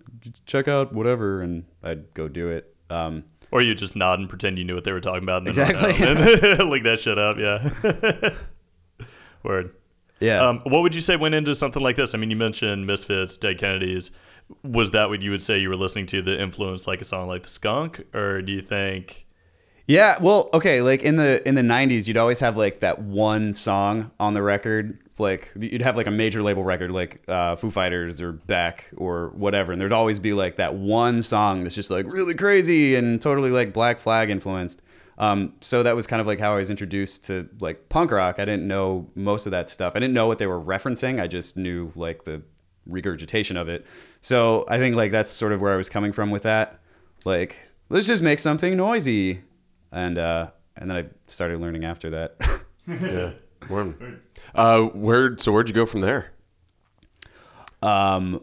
check 0.45 0.69
out 0.69 0.93
whatever. 0.93 1.41
And 1.41 1.65
I'd 1.83 2.13
go 2.13 2.29
do 2.29 2.49
it. 2.49 2.75
Um, 2.91 3.25
Or 3.53 3.61
you 3.61 3.75
just 3.75 3.97
nod 3.97 4.21
and 4.21 4.29
pretend 4.29 4.59
you 4.59 4.65
knew 4.65 4.75
what 4.75 4.85
they 4.85 4.93
were 4.93 5.01
talking 5.01 5.25
about 5.25 5.39
and 5.39 5.49
Exactly. 5.49 5.93
link 6.65 6.85
that 6.85 7.01
shit 7.01 7.19
up, 7.19 7.37
yeah. 7.39 8.31
Word. 9.43 9.75
yeah. 10.21 10.47
Um, 10.47 10.61
what 10.65 10.83
would 10.83 10.95
you 10.95 11.01
say 11.01 11.17
went 11.17 11.35
into 11.35 11.55
something 11.55 11.83
like 11.83 11.97
this? 11.97 12.15
I 12.15 12.19
mean, 12.19 12.31
you 12.31 12.37
mentioned 12.37 12.87
Misfits, 12.87 13.37
Dead 13.37 13.59
Kennedys. 13.59 14.11
Was 14.63 14.91
that 14.93 15.09
what 15.09 15.23
you 15.23 15.31
would 15.31 15.43
say 15.43 15.59
you 15.59 15.69
were 15.69 15.77
listening 15.77 16.07
to 16.07 16.23
that 16.23 16.41
influenced 16.41 16.87
like 16.87 17.01
a 17.01 17.05
song 17.05 17.29
like 17.29 17.43
The 17.43 17.49
Skunk? 17.49 18.05
Or 18.15 18.43
do 18.43 18.53
you 18.53 18.63
think 18.63 19.27
Yeah, 19.87 20.17
well, 20.21 20.51
okay, 20.53 20.83
like 20.83 21.03
in 21.03 21.17
the 21.17 21.47
in 21.49 21.55
the 21.55 21.63
'90s, 21.63 22.07
you'd 22.07 22.17
always 22.17 22.41
have 22.41 22.57
like 22.57 22.81
that 22.81 23.01
one 23.01 23.53
song 23.53 24.11
on 24.21 24.35
the 24.35 24.43
record. 24.43 24.99
Like 25.21 25.53
you'd 25.59 25.83
have 25.83 25.97
like 25.97 26.07
a 26.07 26.11
major 26.11 26.43
label 26.43 26.65
record, 26.65 26.91
like 26.91 27.23
uh, 27.29 27.57
Foo 27.57 27.71
Fighters 27.71 28.21
or 28.21 28.33
Beck 28.33 28.91
or 28.97 29.29
whatever, 29.31 29.73
and 29.73 29.81
there'd 29.81 29.93
always 29.93 30.19
be 30.19 30.33
like 30.33 30.57
that 30.57 30.75
one 30.75 31.23
song 31.23 31.63
that's 31.63 31.75
just 31.75 31.91
like 31.91 32.07
really 32.07 32.35
crazy 32.35 32.97
and 32.97 33.21
totally 33.21 33.51
like 33.51 33.73
Black 33.73 34.01
Flag 34.01 34.31
influenced. 34.31 34.83
Um, 35.19 35.53
so 35.61 35.83
that 35.83 35.95
was 35.95 36.07
kind 36.07 36.21
of 36.21 36.27
like 36.27 36.41
how 36.41 36.55
I 36.55 36.59
was 36.59 36.71
introduced 36.71 37.25
to 37.27 37.49
like 37.61 37.91
punk 37.91 38.11
rock. 38.11 38.39
I 38.39 38.47
didn't 38.47 38.67
know 38.67 39.11
most 39.15 39.47
of 39.47 39.51
that 39.53 39.69
stuff. 39.69 39.93
I 39.95 39.99
didn't 39.99 40.15
know 40.15 40.27
what 40.27 40.39
they 40.39 40.47
were 40.47 40.61
referencing. 40.61 41.21
I 41.21 41.27
just 41.27 41.59
knew 41.59 41.93
like 41.95 42.25
the 42.25 42.43
regurgitation 42.87 43.57
of 43.59 43.69
it. 43.69 43.87
So 44.23 44.65
I 44.69 44.79
think 44.79 44.97
like 44.97 45.11
that's 45.11 45.31
sort 45.31 45.53
of 45.53 45.61
where 45.61 45.73
I 45.73 45.77
was 45.77 45.91
coming 45.91 46.13
from 46.13 46.31
with 46.31 46.45
that. 46.45 46.81
Like, 47.27 47.69
let's 47.91 48.07
just 48.07 48.23
make 48.23 48.39
something 48.39 48.77
noisy, 48.77 49.43
and 49.93 50.17
uh, 50.17 50.51
and 50.77 50.91
then 50.91 50.97
I 50.97 51.07
started 51.27 51.61
learning 51.61 51.85
after 51.85 52.11
that. 52.11 52.37
Yeah. 52.89 53.33
Word. 53.69 54.21
Uh, 54.55 54.81
where? 54.83 55.37
So 55.39 55.53
where'd 55.53 55.69
you 55.69 55.75
go 55.75 55.87
from 55.87 56.01
there? 56.01 56.33
um, 57.83 58.43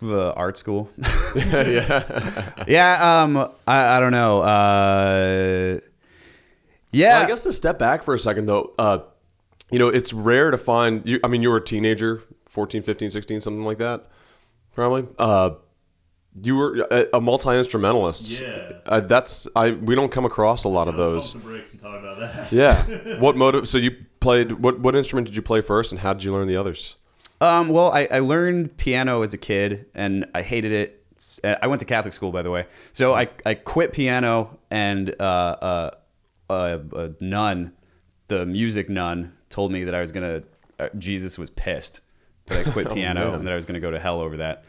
the 0.00 0.32
art 0.34 0.56
school. 0.56 0.90
yeah, 1.34 1.66
yeah. 1.68 2.64
yeah. 2.66 3.22
Um, 3.22 3.36
I, 3.66 3.96
I 3.96 4.00
don't 4.00 4.12
know. 4.12 4.40
Uh, 4.40 5.80
yeah. 6.90 7.14
Well, 7.18 7.24
I 7.24 7.28
guess 7.28 7.42
to 7.44 7.52
step 7.52 7.78
back 7.78 8.02
for 8.02 8.14
a 8.14 8.18
second 8.18 8.46
though, 8.46 8.72
uh, 8.78 9.00
you 9.70 9.78
know, 9.78 9.88
it's 9.88 10.12
rare 10.12 10.50
to 10.50 10.58
find 10.58 11.06
you 11.08 11.20
I 11.22 11.28
mean 11.28 11.42
you 11.42 11.50
were 11.50 11.58
a 11.58 11.64
teenager, 11.64 12.22
14, 12.46 12.82
15, 12.82 13.10
16, 13.10 13.40
something 13.40 13.64
like 13.64 13.78
that. 13.78 14.08
Probably. 14.74 15.06
Uh 15.18 15.50
you 16.42 16.56
were 16.56 16.86
a, 16.90 17.06
a 17.14 17.20
multi-instrumentalist. 17.20 18.40
Yeah. 18.40 18.72
Uh, 18.86 19.00
that's 19.00 19.48
I 19.56 19.72
we 19.72 19.94
don't 19.94 20.12
come 20.12 20.24
across 20.24 20.64
a 20.64 20.68
lot 20.68 20.88
of 20.88 20.96
those. 20.96 21.34
breaks 21.34 21.72
and 21.72 21.80
talk 21.80 21.98
about 21.98 22.20
that. 22.20 22.52
Yeah. 22.52 23.18
what 23.18 23.36
motive 23.36 23.68
so 23.68 23.78
you 23.78 23.96
played 24.20 24.52
what 24.52 24.80
what 24.80 24.94
instrument 24.94 25.26
did 25.26 25.36
you 25.36 25.42
play 25.42 25.60
first 25.60 25.92
and 25.92 26.00
how 26.00 26.12
did 26.12 26.24
you 26.24 26.32
learn 26.32 26.46
the 26.46 26.56
others? 26.56 26.96
Um, 27.40 27.70
well, 27.70 27.90
I, 27.90 28.06
I 28.10 28.18
learned 28.18 28.76
piano 28.76 29.22
as 29.22 29.32
a 29.32 29.38
kid, 29.38 29.86
and 29.94 30.26
I 30.34 30.42
hated 30.42 30.72
it. 30.72 30.96
I 31.44 31.66
went 31.68 31.80
to 31.80 31.86
Catholic 31.86 32.12
school, 32.12 32.32
by 32.32 32.42
the 32.42 32.50
way. 32.50 32.66
So 32.92 33.14
I, 33.14 33.28
I 33.46 33.54
quit 33.54 33.92
piano, 33.92 34.58
and 34.70 35.14
uh, 35.18 35.22
uh, 35.22 35.90
a, 36.50 36.80
a 36.94 37.14
nun, 37.20 37.72
the 38.28 38.44
music 38.44 38.90
nun, 38.90 39.32
told 39.48 39.72
me 39.72 39.84
that 39.84 39.94
I 39.94 40.00
was 40.00 40.12
gonna. 40.12 40.42
Uh, 40.78 40.88
Jesus 40.98 41.38
was 41.38 41.50
pissed 41.50 42.00
that 42.46 42.66
I 42.66 42.70
quit 42.70 42.90
piano 42.94 43.30
man. 43.30 43.34
and 43.34 43.46
that 43.46 43.52
I 43.52 43.56
was 43.56 43.64
gonna 43.66 43.80
go 43.80 43.90
to 43.90 43.98
hell 43.98 44.20
over 44.20 44.38
that. 44.38 44.64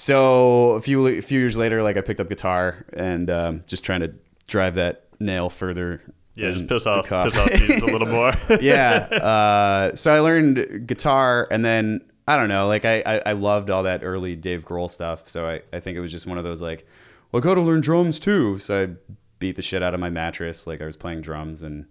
So 0.00 0.70
a 0.70 0.80
few 0.80 1.06
a 1.06 1.20
few 1.20 1.38
years 1.38 1.58
later, 1.58 1.82
like 1.82 1.98
I 1.98 2.00
picked 2.00 2.20
up 2.20 2.30
guitar 2.30 2.86
and 2.94 3.28
um, 3.28 3.64
just 3.66 3.84
trying 3.84 4.00
to 4.00 4.14
drive 4.48 4.76
that 4.76 5.04
nail 5.20 5.50
further. 5.50 6.00
Yeah, 6.34 6.52
just 6.52 6.66
piss 6.66 6.86
off, 6.86 7.06
piss 7.06 7.36
off 7.36 7.50
Jesus 7.50 7.82
a 7.82 7.84
little 7.86 8.08
more. 8.08 8.32
yeah. 8.62 8.94
Uh, 8.94 9.94
so 9.94 10.14
I 10.14 10.20
learned 10.20 10.86
guitar, 10.86 11.46
and 11.50 11.62
then 11.62 12.00
I 12.26 12.38
don't 12.38 12.48
know, 12.48 12.66
like 12.66 12.86
I, 12.86 13.02
I, 13.04 13.22
I 13.26 13.32
loved 13.32 13.68
all 13.68 13.82
that 13.82 14.02
early 14.02 14.36
Dave 14.36 14.64
Grohl 14.64 14.90
stuff. 14.90 15.28
So 15.28 15.46
I, 15.46 15.60
I 15.70 15.80
think 15.80 15.98
it 15.98 16.00
was 16.00 16.12
just 16.12 16.26
one 16.26 16.38
of 16.38 16.44
those 16.44 16.62
like, 16.62 16.86
well, 17.30 17.42
I 17.42 17.44
got 17.44 17.56
to 17.56 17.60
learn 17.60 17.82
drums 17.82 18.18
too. 18.18 18.56
So 18.56 18.84
I 18.84 19.14
beat 19.38 19.56
the 19.56 19.62
shit 19.62 19.82
out 19.82 19.92
of 19.92 20.00
my 20.00 20.08
mattress, 20.08 20.66
like 20.66 20.80
I 20.80 20.86
was 20.86 20.96
playing 20.96 21.20
drums, 21.20 21.62
and 21.62 21.84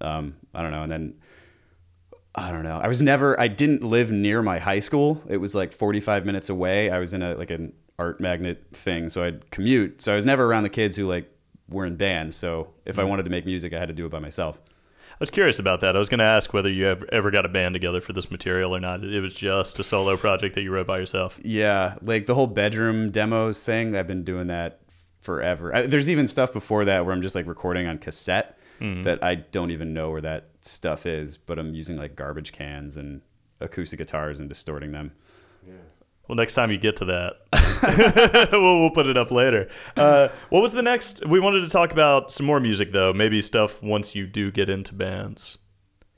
um, 0.00 0.36
I 0.54 0.62
don't 0.62 0.70
know, 0.70 0.84
and 0.84 0.90
then. 0.90 1.14
I 2.34 2.50
don't 2.50 2.62
know. 2.62 2.80
I 2.82 2.88
was 2.88 3.02
never. 3.02 3.38
I 3.38 3.48
didn't 3.48 3.82
live 3.82 4.10
near 4.10 4.42
my 4.42 4.58
high 4.58 4.80
school. 4.80 5.22
It 5.28 5.36
was 5.36 5.54
like 5.54 5.72
45 5.72 6.24
minutes 6.24 6.48
away. 6.48 6.90
I 6.90 6.98
was 6.98 7.12
in 7.12 7.22
a 7.22 7.34
like 7.34 7.50
an 7.50 7.72
art 7.98 8.20
magnet 8.20 8.64
thing, 8.70 9.08
so 9.10 9.24
I'd 9.24 9.50
commute. 9.50 10.00
So 10.00 10.12
I 10.12 10.16
was 10.16 10.24
never 10.24 10.44
around 10.44 10.62
the 10.62 10.70
kids 10.70 10.96
who 10.96 11.06
like 11.06 11.30
were 11.68 11.84
in 11.84 11.96
bands. 11.96 12.36
So 12.36 12.68
if 12.86 12.98
I 12.98 13.02
mm-hmm. 13.02 13.10
wanted 13.10 13.24
to 13.24 13.30
make 13.30 13.44
music, 13.44 13.72
I 13.72 13.78
had 13.78 13.88
to 13.88 13.94
do 13.94 14.06
it 14.06 14.10
by 14.10 14.18
myself. 14.18 14.58
I 15.10 15.16
was 15.20 15.30
curious 15.30 15.58
about 15.58 15.80
that. 15.80 15.94
I 15.94 15.98
was 15.98 16.08
going 16.08 16.18
to 16.18 16.24
ask 16.24 16.52
whether 16.52 16.70
you 16.70 16.88
ever, 16.88 17.06
ever 17.12 17.30
got 17.30 17.44
a 17.44 17.48
band 17.48 17.74
together 17.74 18.00
for 18.00 18.12
this 18.12 18.30
material 18.30 18.74
or 18.74 18.80
not. 18.80 19.04
It 19.04 19.20
was 19.20 19.34
just 19.34 19.78
a 19.78 19.84
solo 19.84 20.16
project 20.16 20.54
that 20.54 20.62
you 20.62 20.72
wrote 20.72 20.86
by 20.86 20.98
yourself. 20.98 21.38
Yeah, 21.44 21.96
like 22.02 22.26
the 22.26 22.34
whole 22.34 22.46
bedroom 22.46 23.10
demos 23.10 23.62
thing. 23.62 23.94
I've 23.94 24.08
been 24.08 24.24
doing 24.24 24.48
that 24.48 24.80
forever. 25.20 25.74
I, 25.74 25.86
there's 25.86 26.10
even 26.10 26.26
stuff 26.26 26.52
before 26.52 26.86
that 26.86 27.04
where 27.04 27.14
I'm 27.14 27.22
just 27.22 27.34
like 27.34 27.46
recording 27.46 27.86
on 27.86 27.98
cassette 27.98 28.58
that 29.02 29.22
I 29.22 29.36
don't 29.36 29.70
even 29.70 29.94
know 29.94 30.10
where 30.10 30.20
that 30.20 30.48
stuff 30.60 31.06
is, 31.06 31.36
but 31.36 31.58
I'm 31.58 31.74
using 31.74 31.96
like 31.96 32.16
garbage 32.16 32.52
cans 32.52 32.96
and 32.96 33.20
acoustic 33.60 33.98
guitars 33.98 34.40
and 34.40 34.48
distorting 34.48 34.92
them. 34.92 35.12
Well, 36.28 36.36
next 36.36 36.54
time 36.54 36.70
you 36.70 36.78
get 36.78 36.96
to 36.96 37.04
that, 37.06 38.48
we'll, 38.52 38.80
we'll 38.80 38.90
put 38.90 39.06
it 39.06 39.16
up 39.18 39.30
later. 39.30 39.68
Uh, 39.96 40.28
what 40.50 40.62
was 40.62 40.72
the 40.72 40.82
next? 40.82 41.26
We 41.26 41.40
wanted 41.40 41.60
to 41.62 41.68
talk 41.68 41.92
about 41.92 42.30
some 42.30 42.46
more 42.46 42.60
music, 42.60 42.92
though. 42.92 43.12
Maybe 43.12 43.40
stuff 43.40 43.82
once 43.82 44.14
you 44.14 44.26
do 44.26 44.50
get 44.50 44.70
into 44.70 44.94
bands. 44.94 45.58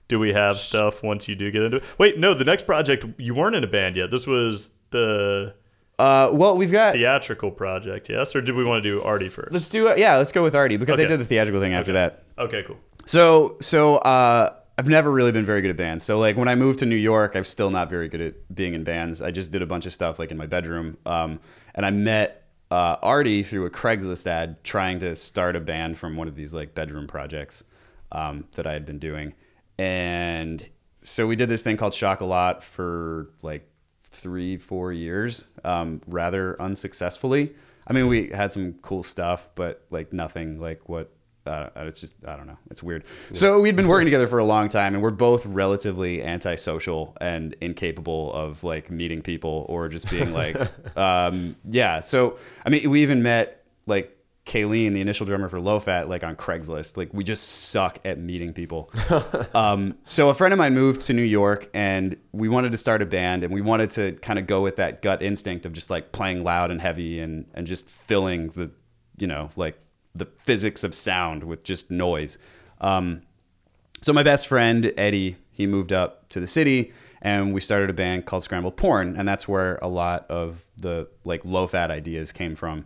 Do 0.06 0.18
we 0.18 0.34
have 0.34 0.58
stuff 0.58 1.02
once 1.02 1.26
you 1.26 1.34
do 1.34 1.50
get 1.50 1.62
into 1.62 1.78
it? 1.78 1.84
Wait, 1.98 2.18
no. 2.18 2.34
The 2.34 2.44
next 2.44 2.66
project, 2.66 3.06
you 3.16 3.34
weren't 3.34 3.56
in 3.56 3.64
a 3.64 3.66
band 3.66 3.96
yet. 3.96 4.10
This 4.10 4.26
was 4.26 4.70
the 4.90 5.54
Uh, 5.98 6.28
well, 6.32 6.56
we've 6.56 6.72
got. 6.72 6.94
theatrical 6.94 7.50
project, 7.50 8.08
yes? 8.08 8.34
Or 8.34 8.40
did 8.40 8.54
we 8.54 8.64
want 8.64 8.82
to 8.82 8.88
do 8.88 9.02
Artie 9.02 9.28
first? 9.28 9.52
Let's 9.52 9.68
do 9.68 9.86
it. 9.88 9.98
Yeah, 9.98 10.16
let's 10.16 10.32
go 10.32 10.42
with 10.42 10.54
Artie 10.54 10.76
because 10.76 10.98
I 10.98 11.04
did 11.04 11.20
the 11.20 11.24
theatrical 11.24 11.60
thing 11.60 11.74
after 11.74 11.92
that. 11.92 12.24
Okay, 12.38 12.62
cool. 12.64 12.78
So 13.06 13.56
so 13.60 13.96
uh, 13.98 14.54
I've 14.76 14.88
never 14.88 15.10
really 15.10 15.32
been 15.32 15.44
very 15.44 15.60
good 15.62 15.70
at 15.70 15.76
bands. 15.76 16.04
So 16.04 16.18
like 16.18 16.36
when 16.36 16.48
I 16.48 16.54
moved 16.54 16.80
to 16.80 16.86
New 16.86 16.96
York, 16.96 17.36
I'm 17.36 17.44
still 17.44 17.70
not 17.70 17.88
very 17.88 18.08
good 18.08 18.20
at 18.20 18.54
being 18.54 18.74
in 18.74 18.82
bands. 18.82 19.22
I 19.22 19.30
just 19.30 19.52
did 19.52 19.62
a 19.62 19.66
bunch 19.66 19.86
of 19.86 19.92
stuff 19.92 20.18
like 20.18 20.30
in 20.30 20.36
my 20.36 20.46
bedroom, 20.46 20.96
um, 21.06 21.38
and 21.74 21.86
I 21.86 21.90
met 21.90 22.48
uh, 22.70 22.96
Artie 23.02 23.42
through 23.42 23.66
a 23.66 23.70
Craigslist 23.70 24.26
ad 24.26 24.64
trying 24.64 24.98
to 25.00 25.14
start 25.14 25.54
a 25.54 25.60
band 25.60 25.96
from 25.98 26.16
one 26.16 26.28
of 26.28 26.34
these 26.34 26.52
like 26.52 26.74
bedroom 26.74 27.06
projects 27.06 27.62
um, 28.10 28.46
that 28.54 28.66
I 28.66 28.72
had 28.72 28.84
been 28.84 28.98
doing, 28.98 29.34
and 29.78 30.68
so 31.02 31.26
we 31.26 31.36
did 31.36 31.48
this 31.48 31.62
thing 31.62 31.76
called 31.76 31.94
Shock 31.94 32.20
a 32.20 32.24
Lot 32.24 32.64
for 32.64 33.30
like 33.42 33.68
three 34.14 34.56
four 34.56 34.92
years, 34.92 35.48
um, 35.64 36.00
rather 36.06 36.60
unsuccessfully. 36.60 37.54
I 37.86 37.92
mean, 37.92 38.08
we 38.08 38.28
had 38.28 38.52
some 38.52 38.74
cool 38.82 39.02
stuff, 39.02 39.50
but 39.54 39.84
like 39.90 40.12
nothing 40.12 40.58
like 40.58 40.88
what 40.88 41.10
uh, 41.46 41.68
it's 41.76 42.00
just 42.00 42.14
I 42.26 42.36
don't 42.36 42.46
know. 42.46 42.58
It's 42.70 42.82
weird. 42.82 43.04
So 43.32 43.60
we'd 43.60 43.76
been 43.76 43.88
working 43.88 44.06
together 44.06 44.26
for 44.26 44.38
a 44.38 44.44
long 44.44 44.68
time, 44.68 44.94
and 44.94 45.02
we're 45.02 45.10
both 45.10 45.44
relatively 45.44 46.22
antisocial 46.22 47.16
and 47.20 47.54
incapable 47.60 48.32
of 48.32 48.64
like 48.64 48.90
meeting 48.90 49.20
people 49.20 49.66
or 49.68 49.88
just 49.88 50.10
being 50.10 50.32
like, 50.32 50.56
um, 50.96 51.56
yeah. 51.68 52.00
So 52.00 52.38
I 52.64 52.70
mean, 52.70 52.88
we 52.90 53.02
even 53.02 53.22
met 53.22 53.62
like 53.86 54.13
Kayleen, 54.46 54.92
the 54.92 55.00
initial 55.00 55.24
drummer 55.24 55.48
for 55.48 55.58
Low 55.58 55.78
Fat, 55.78 56.08
like 56.08 56.22
on 56.22 56.36
Craigslist. 56.36 56.98
Like 56.98 57.12
we 57.14 57.24
just 57.24 57.70
suck 57.70 57.98
at 58.04 58.18
meeting 58.18 58.52
people. 58.52 58.90
um, 59.54 59.96
so 60.04 60.28
a 60.28 60.34
friend 60.34 60.52
of 60.52 60.58
mine 60.58 60.74
moved 60.74 61.00
to 61.02 61.14
New 61.14 61.22
York, 61.22 61.70
and 61.72 62.16
we 62.32 62.48
wanted 62.48 62.72
to 62.72 62.78
start 62.78 63.00
a 63.00 63.06
band, 63.06 63.42
and 63.42 63.54
we 63.54 63.62
wanted 63.62 63.90
to 63.90 64.12
kind 64.20 64.38
of 64.38 64.46
go 64.46 64.62
with 64.62 64.76
that 64.76 65.00
gut 65.00 65.22
instinct 65.22 65.64
of 65.64 65.72
just 65.72 65.88
like 65.88 66.12
playing 66.12 66.44
loud 66.44 66.70
and 66.70 66.80
heavy, 66.80 67.20
and 67.20 67.46
and 67.54 67.66
just 67.66 67.88
filling 67.88 68.48
the, 68.50 68.70
you 69.16 69.26
know, 69.26 69.48
like 69.56 69.78
the 70.14 70.26
physics 70.26 70.84
of 70.84 70.94
sound 70.94 71.44
with 71.44 71.64
just 71.64 71.90
noise. 71.90 72.38
Um, 72.82 73.22
so 74.02 74.12
my 74.12 74.22
best 74.22 74.46
friend 74.46 74.92
Eddie, 74.98 75.36
he 75.52 75.66
moved 75.66 75.90
up 75.90 76.28
to 76.28 76.40
the 76.40 76.46
city, 76.46 76.92
and 77.22 77.54
we 77.54 77.62
started 77.62 77.88
a 77.88 77.94
band 77.94 78.26
called 78.26 78.42
Scrambled 78.42 78.76
Porn, 78.76 79.16
and 79.16 79.26
that's 79.26 79.48
where 79.48 79.78
a 79.80 79.88
lot 79.88 80.26
of 80.30 80.66
the 80.76 81.08
like 81.24 81.46
low 81.46 81.66
fat 81.66 81.90
ideas 81.90 82.30
came 82.30 82.54
from. 82.54 82.84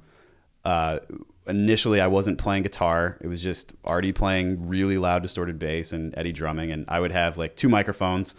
Uh, 0.65 1.01
initially 1.49 2.01
I 2.01 2.07
wasn't 2.07 2.39
playing 2.39 2.63
guitar. 2.63 3.19
It 3.21 3.27
was 3.27 3.43
just 3.43 3.73
Artie 3.85 4.13
playing 4.13 4.69
really 4.69 4.99
loud 4.99 5.23
distorted 5.23 5.59
bass 5.59 5.93
and 5.93 6.17
Eddie 6.17 6.33
drumming, 6.33 6.71
and 6.71 6.85
I 6.89 7.01
would 7.01 7.13
have 7.13 7.39
like 7.39 7.57
two 7.57 7.69
microphones, 7.69 8.35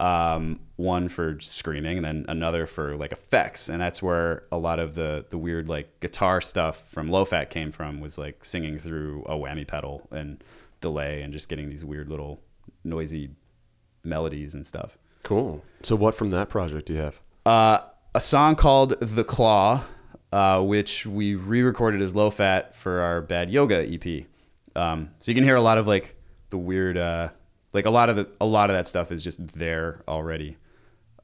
um, 0.00 0.60
one 0.76 1.08
for 1.08 1.38
screaming 1.40 1.98
and 1.98 2.04
then 2.04 2.24
another 2.28 2.66
for 2.66 2.94
like 2.94 3.12
effects, 3.12 3.68
and 3.68 3.80
that's 3.80 4.02
where 4.02 4.44
a 4.52 4.58
lot 4.58 4.78
of 4.78 4.94
the 4.94 5.24
the 5.30 5.38
weird 5.38 5.68
like 5.68 6.00
guitar 6.00 6.40
stuff 6.40 6.88
from 6.90 7.08
Low 7.08 7.24
Fat 7.24 7.50
came 7.50 7.70
from. 7.70 8.00
Was 8.00 8.18
like 8.18 8.44
singing 8.44 8.78
through 8.78 9.22
a 9.26 9.34
whammy 9.34 9.66
pedal 9.66 10.08
and 10.10 10.42
delay 10.80 11.22
and 11.22 11.32
just 11.32 11.48
getting 11.48 11.68
these 11.68 11.84
weird 11.84 12.08
little 12.08 12.40
noisy 12.84 13.30
melodies 14.04 14.54
and 14.54 14.66
stuff. 14.66 14.98
Cool. 15.22 15.62
So 15.82 15.96
what 15.96 16.14
from 16.14 16.30
that 16.30 16.48
project 16.48 16.86
do 16.86 16.94
you 16.94 17.00
have? 17.00 17.20
Uh, 17.44 17.80
a 18.14 18.20
song 18.20 18.56
called 18.56 18.98
"The 19.00 19.24
Claw." 19.24 19.84
Uh, 20.32 20.60
which 20.62 21.06
we 21.06 21.34
re-recorded 21.34 22.02
as 22.02 22.14
low 22.14 22.30
fat 22.30 22.74
for 22.74 23.00
our 23.00 23.20
Bad 23.20 23.50
Yoga 23.50 23.86
EP. 23.86 24.26
Um, 24.76 25.10
so 25.18 25.30
you 25.30 25.34
can 25.34 25.44
hear 25.44 25.56
a 25.56 25.62
lot 25.62 25.78
of 25.78 25.86
like 25.86 26.14
the 26.50 26.58
weird, 26.58 26.96
uh, 26.96 27.28
like 27.72 27.86
a 27.86 27.90
lot 27.90 28.08
of 28.08 28.16
the 28.16 28.28
a 28.40 28.46
lot 28.46 28.70
of 28.70 28.76
that 28.76 28.88
stuff 28.88 29.12
is 29.12 29.22
just 29.24 29.58
there 29.58 30.02
already, 30.08 30.56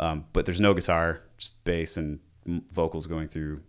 um, 0.00 0.24
but 0.32 0.46
there's 0.46 0.60
no 0.60 0.74
guitar, 0.74 1.20
just 1.38 1.62
bass 1.64 1.96
and 1.96 2.20
vocals 2.70 3.06
going 3.06 3.28
through 3.28 3.62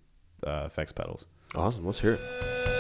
uh, 0.46 0.64
effects 0.66 0.92
pedals. 0.92 1.28
Awesome, 1.56 1.86
let's 1.86 2.00
hear 2.00 2.14
it. 2.14 2.75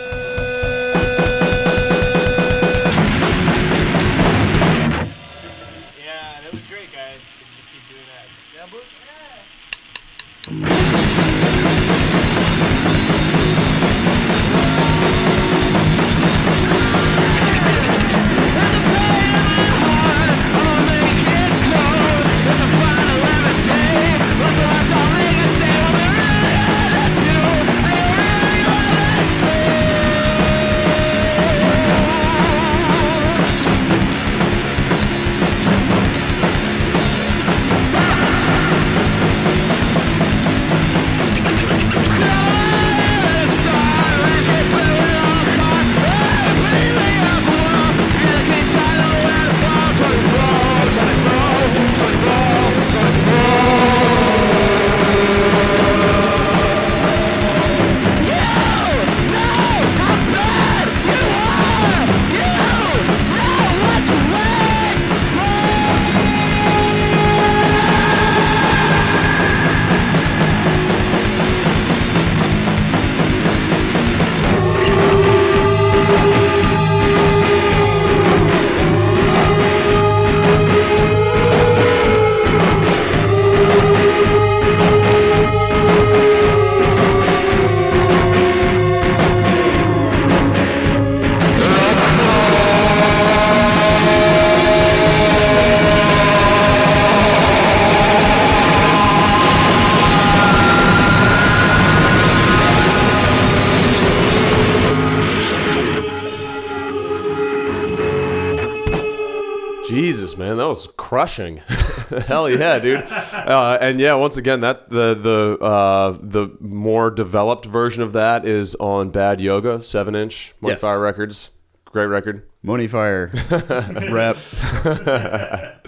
Crushing. 111.26 111.58
Hell 112.28 112.50
yeah, 112.50 112.80
dude! 112.80 112.98
Uh, 112.98 113.78
and 113.82 114.00
yeah, 114.00 114.14
once 114.14 114.38
again, 114.38 114.62
that 114.62 114.90
the 114.90 115.16
the 115.16 115.64
uh, 115.64 116.18
the 116.22 116.56
more 116.60 117.10
developed 117.10 117.66
version 117.66 118.04
of 118.04 118.14
that 118.14 118.46
is 118.46 118.76
on 118.76 119.10
Bad 119.10 119.42
Yoga, 119.42 119.82
seven 119.82 120.16
inch, 120.16 120.54
Money 120.62 120.74
Yes. 120.74 120.82
Fire 120.82 121.00
Records. 121.00 121.50
Great 121.86 122.06
record. 122.08 122.48
Money 122.62 122.88
Fire 122.88 123.32
rep. 124.12 124.38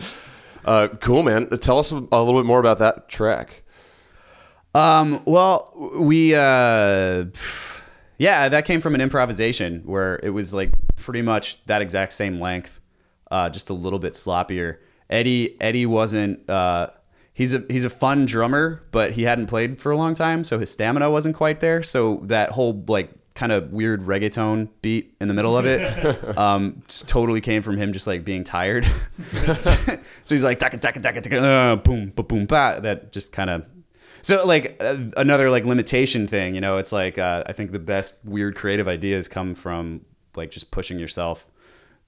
Uh, 0.65 0.89
cool, 0.99 1.23
man. 1.23 1.47
Tell 1.61 1.79
us 1.79 1.93
a, 1.93 1.95
a 1.95 2.21
little 2.21 2.37
bit 2.41 2.45
more 2.45 2.59
about 2.59 2.79
that 2.79 3.07
track. 3.07 3.63
Um, 4.75 5.21
well, 5.23 5.71
we, 5.97 6.35
uh, 6.35 7.23
yeah, 8.17 8.49
that 8.49 8.65
came 8.65 8.81
from 8.81 8.93
an 8.93 8.99
improvisation 8.99 9.83
where 9.85 10.19
it 10.21 10.31
was 10.31 10.53
like 10.53 10.71
pretty 10.97 11.21
much 11.21 11.65
that 11.67 11.81
exact 11.81 12.11
same 12.11 12.41
length, 12.41 12.81
uh, 13.31 13.49
just 13.49 13.69
a 13.69 13.73
little 13.73 13.97
bit 13.97 14.11
sloppier. 14.11 14.79
Eddie, 15.09 15.59
Eddie 15.61 15.85
wasn't, 15.85 16.49
uh, 16.49 16.87
he's 17.33 17.53
a, 17.53 17.63
he's 17.69 17.85
a 17.85 17.89
fun 17.89 18.25
drummer, 18.25 18.83
but 18.91 19.11
he 19.11 19.23
hadn't 19.23 19.47
played 19.47 19.79
for 19.79 19.91
a 19.91 19.97
long 19.97 20.13
time. 20.13 20.43
So 20.43 20.59
his 20.59 20.69
stamina 20.71 21.09
wasn't 21.09 21.35
quite 21.35 21.59
there. 21.59 21.83
So 21.83 22.21
that 22.25 22.51
whole 22.51 22.83
like 22.87 23.11
kind 23.35 23.51
of 23.51 23.71
weird 23.71 24.01
reggaeton 24.01 24.67
beat 24.81 25.15
in 25.21 25.27
the 25.27 25.33
middle 25.33 25.55
of 25.57 25.65
it, 25.65 26.37
um, 26.37 26.81
totally 26.87 27.39
came 27.39 27.61
from 27.61 27.77
him 27.77 27.93
just 27.93 28.07
like 28.07 28.25
being 28.25 28.43
tired. 28.43 28.85
so, 29.33 29.53
so 30.23 30.35
he's 30.35 30.43
like, 30.43 30.59
taka, 30.59 30.77
taka, 30.77 30.99
taka, 30.99 31.21
taka, 31.21 31.47
uh, 31.47 31.75
boom, 31.75 32.11
ba, 32.15 32.23
boom, 32.23 32.45
ba. 32.45 32.79
That 32.81 33.11
just 33.11 33.31
kind 33.31 33.49
of 33.49 33.65
so 34.23 34.45
like 34.45 34.75
uh, 34.81 34.97
another 35.15 35.49
like 35.49 35.63
limitation 35.63 36.27
thing, 36.27 36.55
you 36.55 36.61
know, 36.61 36.77
it's 36.77 36.91
like 36.91 37.17
uh, 37.17 37.43
I 37.45 37.53
think 37.53 37.71
the 37.71 37.79
best 37.79 38.15
weird 38.25 38.55
creative 38.55 38.87
ideas 38.87 39.27
come 39.27 39.53
from 39.53 40.01
like 40.35 40.51
just 40.51 40.71
pushing 40.71 40.99
yourself 40.99 41.47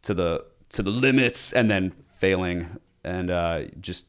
to 0.02 0.14
the 0.14 0.44
to 0.70 0.84
the 0.84 0.90
limits 0.90 1.54
and 1.54 1.70
then 1.70 1.94
failing 2.18 2.78
and 3.04 3.30
uh, 3.32 3.64
just 3.80 4.06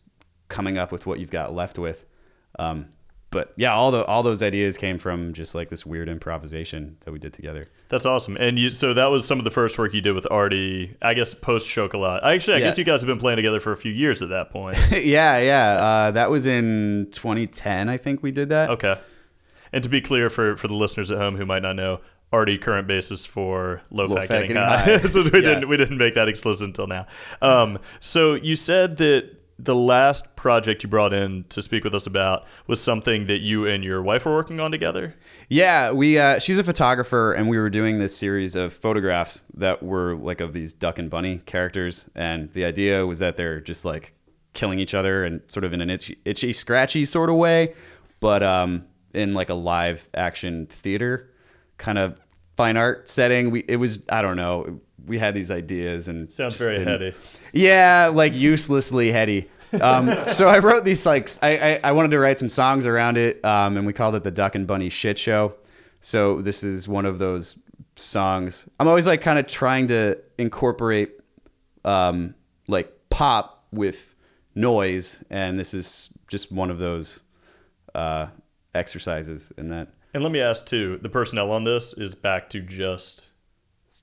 coming 0.48 0.79
up 0.79 0.90
with 0.92 1.07
what 1.07 1.18
you've 1.20 1.31
got 1.31 1.55
left 1.55 1.79
with. 1.79 2.05
Um, 2.59 2.88
but 3.31 3.53
yeah, 3.57 3.72
all 3.72 3.92
the 3.92 4.05
all 4.07 4.24
those 4.24 4.42
ideas 4.42 4.76
came 4.76 4.98
from 4.98 5.33
just 5.33 5.55
like 5.55 5.68
this 5.68 5.87
weird 5.87 6.09
improvisation 6.09 6.96
that 7.05 7.12
we 7.12 7.20
did 7.20 7.33
together. 7.33 7.68
That's 7.88 8.05
awesome. 8.05 8.37
And 8.37 8.59
you, 8.59 8.70
so 8.70 8.92
that 8.94 9.07
was 9.07 9.24
some 9.24 9.38
of 9.38 9.44
the 9.44 9.53
first 9.53 9.79
work 9.79 9.94
you 9.94 10.00
did 10.00 10.14
with 10.14 10.26
Artie. 10.31 10.96
I 11.00 11.14
guess 11.14 11.33
post 11.33 11.68
Chocolat. 11.68 12.24
Actually, 12.24 12.55
I 12.55 12.59
Yeah. 12.59 12.64
guess 12.66 12.79
you 12.79 12.85
guys 12.85 13.00
have 13.03 13.07
been 13.07 13.20
playing 13.20 13.37
together 13.37 13.61
for 13.61 13.70
a 13.70 13.76
few 13.76 13.92
years 13.92 14.20
at 14.20 14.31
that 14.31 14.50
point. 14.50 14.76
yeah, 14.90 15.38
yeah. 15.38 15.70
Uh, 15.81 16.11
that 16.11 16.29
was 16.31 16.46
in 16.46 17.07
2010, 17.12 17.88
I 17.88 17.96
think 17.96 18.20
we 18.22 18.33
did 18.33 18.48
that. 18.48 18.70
okay. 18.70 18.98
And 19.72 19.85
to 19.85 19.88
be 19.88 20.00
clear 20.00 20.29
for 20.29 20.57
for 20.57 20.66
the 20.66 20.74
listeners 20.74 21.12
at 21.12 21.18
home 21.18 21.37
who 21.37 21.46
might 21.46 21.62
not 21.62 21.76
know, 21.76 22.00
Artie 22.33 22.59
current 22.59 22.87
basis 22.87 23.25
for 23.25 23.83
low, 23.90 24.07
Low 24.07 24.16
fat, 24.16 24.29
Fat 24.29 24.35
getting, 24.43 24.57
Getting 24.57 24.62
high. 24.62 24.99
High. 24.99 25.09
so 25.09 25.23
we 25.23 25.31
Yeah. 25.33 25.40
didn't 25.55 25.69
we 25.69 25.77
didn't 25.77 25.99
make 25.99 26.14
that 26.14 26.29
explicit 26.29 26.66
until 26.66 26.87
now. 26.87 27.07
Um, 27.43 27.79
so 27.99 28.35
you 28.35 28.55
said 28.57 28.97
that 28.99 29.31
the 29.59 29.75
last 29.75 30.37
project 30.37 30.83
you 30.83 30.88
brought 30.88 31.12
in 31.12 31.45
to 31.51 31.61
speak 31.61 31.85
with 31.85 31.95
us 31.95 32.07
about 32.07 32.47
was 32.66 32.81
something 32.81 33.27
that 33.27 33.40
you 33.40 33.66
and 33.66 33.85
your 33.85 34.01
wife 34.01 34.25
were 34.25 34.35
working 34.35 34.59
on 34.59 34.71
together. 34.71 35.14
Yeah, 35.51 35.93
we. 35.93 36.19
Uh, 36.19 36.38
she's 36.38 36.59
a 36.59 36.64
photographer, 36.64 37.33
and 37.35 37.47
we 37.49 37.59
were 37.59 37.69
doing 37.69 37.99
this 37.99 38.16
series 38.16 38.55
of 38.57 38.73
photographs 38.73 39.45
that 39.55 39.83
were 39.83 40.14
like 40.16 40.40
of 40.40 40.53
these 40.55 40.73
duck 40.73 40.99
and 40.99 41.11
bunny 41.11 41.38
characters, 41.45 42.09
and 42.14 42.51
the 42.53 42.64
idea 42.64 43.05
was 43.07 43.19
that 43.19 43.37
they're 43.37 43.61
just 43.61 43.85
like 43.85 44.14
killing 44.55 44.79
each 44.79 44.95
other 44.95 45.25
and 45.25 45.43
sort 45.49 45.64
of 45.64 45.73
in 45.75 45.81
an 45.83 45.90
itchy, 45.90 46.16
itchy 46.25 46.53
scratchy 46.55 47.05
sort 47.05 47.29
of 47.29 47.37
way, 47.37 47.75
but 48.21 48.43
um, 48.43 48.85
in 49.12 49.35
like 49.35 49.51
a 49.51 49.55
live 49.55 50.09
action 50.14 50.66
theater 50.71 51.27
kind 51.81 51.99
of 51.99 52.21
fine 52.57 52.77
art 52.77 53.09
setting. 53.09 53.51
We 53.51 53.64
it 53.66 53.77
was 53.77 54.05
I 54.09 54.23
don't 54.23 54.37
know. 54.37 54.81
We 55.07 55.19
had 55.19 55.35
these 55.35 55.51
ideas 55.51 56.09
and 56.09 56.31
Sounds 56.33 56.57
very 56.59 56.79
didn't- 56.79 56.88
heady. 56.88 57.14
yeah, 57.53 58.11
like 58.12 58.35
uselessly 58.35 59.11
heady. 59.11 59.49
Um, 59.81 60.14
so 60.27 60.47
I 60.47 60.59
wrote 60.59 60.85
these 60.85 61.05
like 61.07 61.29
I, 61.43 61.57
I 61.57 61.81
I 61.85 61.93
wanted 61.93 62.11
to 62.12 62.19
write 62.19 62.38
some 62.38 62.49
songs 62.49 62.87
around 62.87 63.16
it, 63.16 63.45
um, 63.45 63.77
and 63.77 63.87
we 63.87 63.93
called 63.93 64.14
it 64.14 64.23
the 64.23 64.31
Duck 64.31 64.55
and 64.55 64.66
Bunny 64.66 64.88
Shit 64.90 65.19
Show. 65.19 65.57
So 66.01 66.40
this 66.43 66.62
is 66.62 66.87
one 66.88 67.07
of 67.07 67.19
those 67.19 67.57
songs. 67.97 68.69
I'm 68.79 68.88
always 68.88 69.07
like 69.07 69.21
kind 69.23 69.38
of 69.38 69.47
trying 69.47 69.88
to 69.88 70.19
incorporate 70.38 71.11
um, 71.85 72.35
like 72.69 72.93
pop 73.11 73.64
with 73.73 74.14
noise, 74.55 75.23
and 75.31 75.59
this 75.59 75.73
is 75.75 76.11
just 76.29 76.51
one 76.53 76.71
of 76.71 76.79
those 76.79 77.21
uh, 77.95 78.27
exercises 78.75 79.53
in 79.57 79.69
that. 79.71 79.88
And 80.12 80.23
let 80.23 80.33
me 80.33 80.40
ask 80.40 80.66
too, 80.66 80.99
the 81.03 81.09
personnel 81.09 81.51
on 81.53 81.64
this 81.64 81.92
is 81.92 82.14
back 82.14 82.51
to 82.51 82.61
just 82.61 83.31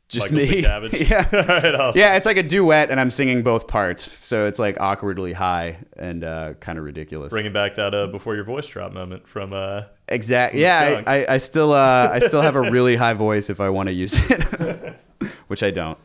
Just 0.10 0.32
Michael 0.32 0.48
me. 0.90 0.90
Yeah. 1.10 1.28
Right, 1.48 1.76
awesome. 1.76 2.00
Yeah, 2.00 2.16
it's 2.16 2.26
like 2.26 2.38
a 2.38 2.44
duet, 2.44 2.90
and 2.92 3.00
I'm 3.00 3.10
singing 3.10 3.44
both 3.44 3.68
parts, 3.68 4.04
so 4.10 4.46
it's 4.46 4.60
like 4.60 4.80
awkwardly 4.80 5.34
high 5.34 5.78
and 5.98 6.24
uh, 6.24 6.54
kind 6.62 6.78
of 6.78 6.86
ridiculous. 6.86 7.32
Bringing 7.34 7.54
back 7.54 7.76
that 7.76 7.94
uh, 7.94 8.08
before 8.08 8.36
your 8.36 8.46
voice 8.46 8.68
drop 8.68 8.94
moment 8.94 9.28
from 9.28 9.52
uh, 9.54 9.84
Exactly. 10.08 10.62
Yeah. 10.62 11.04
I, 11.06 11.18
I, 11.18 11.34
I 11.34 11.38
still 11.38 11.74
uh, 11.74 12.10
I 12.12 12.20
still 12.20 12.42
have 12.42 12.56
a 12.56 12.62
really 12.62 12.96
high 12.96 13.14
voice 13.14 13.50
if 13.50 13.60
I 13.60 13.70
want 13.70 13.88
to 13.88 13.94
use 13.94 14.16
it, 14.30 14.96
which 15.48 15.62
I 15.64 15.72
don't. 15.72 15.98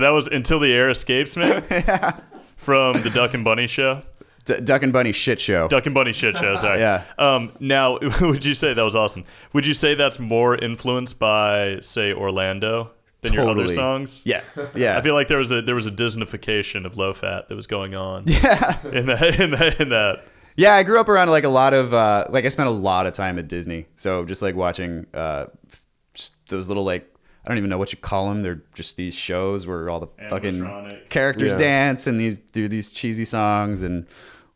So 0.00 0.06
that 0.06 0.12
was 0.14 0.28
Until 0.28 0.58
the 0.60 0.72
Air 0.72 0.88
Escapes, 0.88 1.36
man. 1.36 1.60
From 2.56 3.02
the 3.02 3.10
Duck 3.10 3.34
and 3.34 3.44
Bunny 3.44 3.66
show. 3.66 4.00
D- 4.46 4.58
Duck 4.60 4.82
and 4.82 4.94
Bunny 4.94 5.12
Shit 5.12 5.38
Show. 5.42 5.68
Duck 5.68 5.84
and 5.84 5.94
Bunny 5.94 6.14
shit 6.14 6.38
show, 6.38 6.56
sorry. 6.56 6.80
Yeah. 6.80 7.04
Um, 7.18 7.52
now, 7.60 7.98
would 8.22 8.42
you 8.42 8.54
say 8.54 8.72
that 8.72 8.82
was 8.82 8.94
awesome? 8.96 9.26
Would 9.52 9.66
you 9.66 9.74
say 9.74 9.94
that's 9.94 10.18
more 10.18 10.56
influenced 10.56 11.18
by, 11.18 11.80
say, 11.80 12.14
Orlando 12.14 12.92
than 13.20 13.34
your 13.34 13.42
other 13.42 13.56
Totally. 13.56 13.74
songs? 13.74 14.22
Yeah, 14.24 14.40
yeah. 14.74 14.96
I 14.98 15.02
feel 15.02 15.12
like 15.12 15.28
there 15.28 15.36
was 15.36 15.50
a 15.50 15.60
there 15.60 15.74
was 15.74 15.86
a 15.86 15.90
Disneyfication 15.90 16.86
of 16.86 16.96
low 16.96 17.12
fat 17.12 17.50
that 17.50 17.54
was 17.54 17.66
going 17.66 17.94
on. 17.94 18.24
Yeah. 18.26 18.80
In 18.90 19.04
that 19.04 19.38
in 19.38 19.50
that 19.50 19.80
in 19.82 19.90
that. 19.90 20.24
Yeah, 20.56 20.76
I 20.76 20.82
grew 20.82 20.98
up 20.98 21.10
around 21.10 21.28
like 21.28 21.44
a 21.44 21.50
lot 21.50 21.74
of 21.74 21.92
uh, 21.92 22.24
like 22.30 22.46
I 22.46 22.48
spent 22.48 22.68
a 22.70 22.72
lot 22.72 23.06
of 23.06 23.12
time 23.12 23.38
at 23.38 23.48
Disney, 23.48 23.84
so 23.96 24.24
just 24.24 24.40
like 24.40 24.54
watching 24.54 25.06
uh, 25.12 25.44
f- 25.70 25.84
just 26.14 26.48
those 26.48 26.68
little 26.68 26.84
like 26.84 27.09
don't 27.50 27.58
even 27.58 27.70
know 27.70 27.78
what 27.78 27.92
you 27.92 27.98
call 27.98 28.28
them. 28.28 28.42
They're 28.42 28.62
just 28.74 28.96
these 28.96 29.14
shows 29.14 29.66
where 29.66 29.90
all 29.90 30.00
the 30.00 30.08
fucking 30.28 30.98
characters 31.10 31.52
Yeah. 31.52 31.58
dance 31.58 32.06
and 32.06 32.18
these 32.18 32.38
do 32.38 32.68
these 32.68 32.90
cheesy 32.92 33.24
songs 33.24 33.82
and 33.82 34.06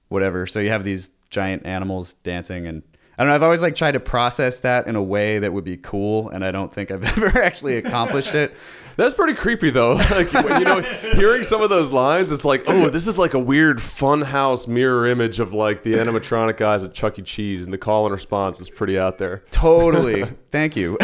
whatever. 0.08 0.46
So 0.46 0.60
you 0.60 0.70
have 0.70 0.84
these 0.84 1.10
giant 1.30 1.66
animals 1.66 2.14
dancing 2.14 2.66
and 2.66 2.82
I 3.16 3.22
don't 3.22 3.28
know. 3.28 3.34
I've 3.36 3.42
always 3.44 3.62
like 3.62 3.76
tried 3.76 3.92
to 3.92 4.00
process 4.00 4.58
that 4.60 4.88
in 4.88 4.96
a 4.96 5.02
way 5.02 5.38
that 5.38 5.52
would 5.52 5.62
be 5.62 5.76
cool, 5.76 6.30
and 6.30 6.44
I 6.44 6.50
don't 6.50 6.74
think 6.74 6.90
I've 6.90 7.04
ever 7.24 7.40
actually 7.40 7.76
accomplished 7.76 8.34
it. 8.34 8.52
That's 8.96 9.14
pretty 9.14 9.34
creepy 9.34 9.70
though. 9.70 9.92
Like 10.10 10.32
when, 10.32 10.58
you 10.58 10.64
know, 10.64 10.80
hearing 10.80 11.44
some 11.44 11.62
of 11.62 11.70
those 11.70 11.92
lines, 11.92 12.32
it's 12.32 12.44
like, 12.44 12.64
oh, 12.66 12.88
this 12.90 13.06
is 13.06 13.16
like 13.16 13.34
a 13.34 13.38
weird 13.38 13.78
funhouse 13.78 14.66
mirror 14.66 15.06
image 15.06 15.38
of 15.38 15.54
like 15.54 15.84
the 15.84 15.92
animatronic 15.94 16.56
guys 16.56 16.82
at 16.82 16.92
Chuck 16.92 17.16
E. 17.20 17.22
Cheese, 17.22 17.62
and 17.64 17.72
the 17.72 17.78
call 17.78 18.04
and 18.06 18.12
response 18.12 18.60
is 18.60 18.68
pretty 18.68 18.98
out 18.98 19.18
there. 19.18 19.44
Totally. 19.52 20.24
Thank 20.50 20.74
you. 20.74 20.98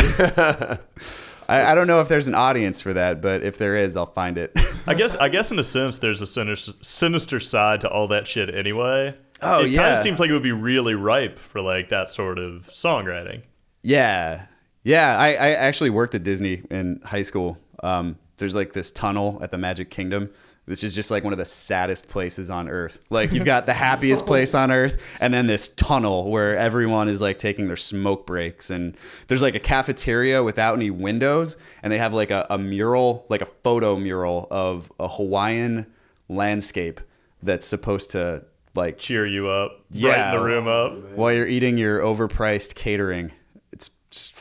I, 1.50 1.72
I 1.72 1.74
don't 1.74 1.88
know 1.88 2.00
if 2.00 2.08
there's 2.08 2.28
an 2.28 2.36
audience 2.36 2.80
for 2.80 2.92
that, 2.92 3.20
but 3.20 3.42
if 3.42 3.58
there 3.58 3.76
is, 3.76 3.96
I'll 3.96 4.06
find 4.06 4.38
it. 4.38 4.52
I 4.86 4.94
guess 4.94 5.16
I 5.16 5.28
guess 5.28 5.50
in 5.50 5.58
a 5.58 5.64
sense 5.64 5.98
there's 5.98 6.22
a 6.22 6.26
sinister, 6.26 6.72
sinister 6.80 7.40
side 7.40 7.80
to 7.80 7.90
all 7.90 8.06
that 8.08 8.28
shit 8.28 8.54
anyway. 8.54 9.16
Oh, 9.42 9.64
it 9.64 9.74
kind 9.74 9.92
of 9.92 9.98
seems 9.98 10.20
like 10.20 10.30
it 10.30 10.32
would 10.32 10.42
be 10.42 10.52
really 10.52 10.94
ripe 10.94 11.38
for 11.38 11.60
like 11.60 11.88
that 11.88 12.10
sort 12.10 12.38
of 12.38 12.68
songwriting. 12.70 13.42
Yeah, 13.82 14.46
yeah. 14.84 15.18
I, 15.18 15.28
I 15.30 15.50
actually 15.52 15.90
worked 15.90 16.14
at 16.14 16.22
Disney 16.22 16.62
in 16.70 17.00
high 17.04 17.22
school. 17.22 17.58
Um, 17.82 18.16
there's 18.36 18.54
like 18.54 18.72
this 18.72 18.90
tunnel 18.92 19.40
at 19.42 19.50
the 19.50 19.58
Magic 19.58 19.90
Kingdom, 19.90 20.30
which 20.70 20.84
is 20.84 20.94
just 20.94 21.10
like 21.10 21.24
one 21.24 21.32
of 21.32 21.38
the 21.38 21.44
saddest 21.44 22.08
places 22.08 22.48
on 22.48 22.68
Earth. 22.68 23.00
Like 23.10 23.32
you've 23.32 23.44
got 23.44 23.66
the 23.66 23.74
happiest 23.74 24.22
oh. 24.24 24.26
place 24.28 24.54
on 24.54 24.70
Earth, 24.70 25.02
and 25.18 25.34
then 25.34 25.48
this 25.48 25.68
tunnel 25.70 26.30
where 26.30 26.56
everyone 26.56 27.08
is 27.08 27.20
like 27.20 27.38
taking 27.38 27.66
their 27.66 27.74
smoke 27.74 28.24
breaks, 28.24 28.70
and 28.70 28.96
there's 29.26 29.42
like 29.42 29.56
a 29.56 29.60
cafeteria 29.60 30.44
without 30.44 30.76
any 30.76 30.90
windows, 30.90 31.56
and 31.82 31.92
they 31.92 31.98
have 31.98 32.14
like 32.14 32.30
a, 32.30 32.46
a 32.50 32.56
mural, 32.56 33.26
like 33.28 33.42
a 33.42 33.46
photo 33.46 33.96
mural 33.96 34.46
of 34.52 34.92
a 35.00 35.08
Hawaiian 35.08 35.86
landscape 36.28 37.00
that's 37.42 37.66
supposed 37.66 38.12
to 38.12 38.44
like 38.76 38.96
Cheer 38.98 39.26
you 39.26 39.48
up, 39.48 39.80
Yeah. 39.90 40.12
brighten 40.12 40.30
the 40.38 40.44
room 40.46 40.68
up. 40.68 41.12
while 41.16 41.32
you're 41.32 41.48
eating 41.48 41.78
your 41.78 41.98
overpriced 41.98 42.76
catering. 42.76 43.32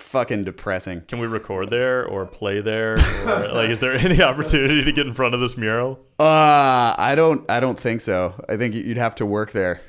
It's 0.09 0.13
just 0.13 0.23
fucking 0.23 0.43
depressing. 0.43 1.01
Can 1.07 1.19
we 1.19 1.27
record 1.27 1.69
there 1.69 2.05
or 2.05 2.25
play 2.25 2.61
there? 2.61 2.95
Or, 3.25 3.47
like, 3.53 3.69
is 3.69 3.79
there 3.79 3.93
any 3.93 4.21
opportunity 4.21 4.83
to 4.83 4.91
get 4.91 5.05
in 5.07 5.13
front 5.13 5.33
of 5.35 5.39
this 5.39 5.55
mural? 5.57 5.99
Uh, 6.19 6.95
I 6.97 7.13
don't. 7.15 7.49
I 7.49 7.59
don't 7.59 7.79
think 7.79 8.01
so. 8.01 8.33
I 8.49 8.57
think 8.57 8.73
you'd 8.75 8.97
have 8.97 9.15
to 9.15 9.25
work 9.25 9.51
there 9.51 9.81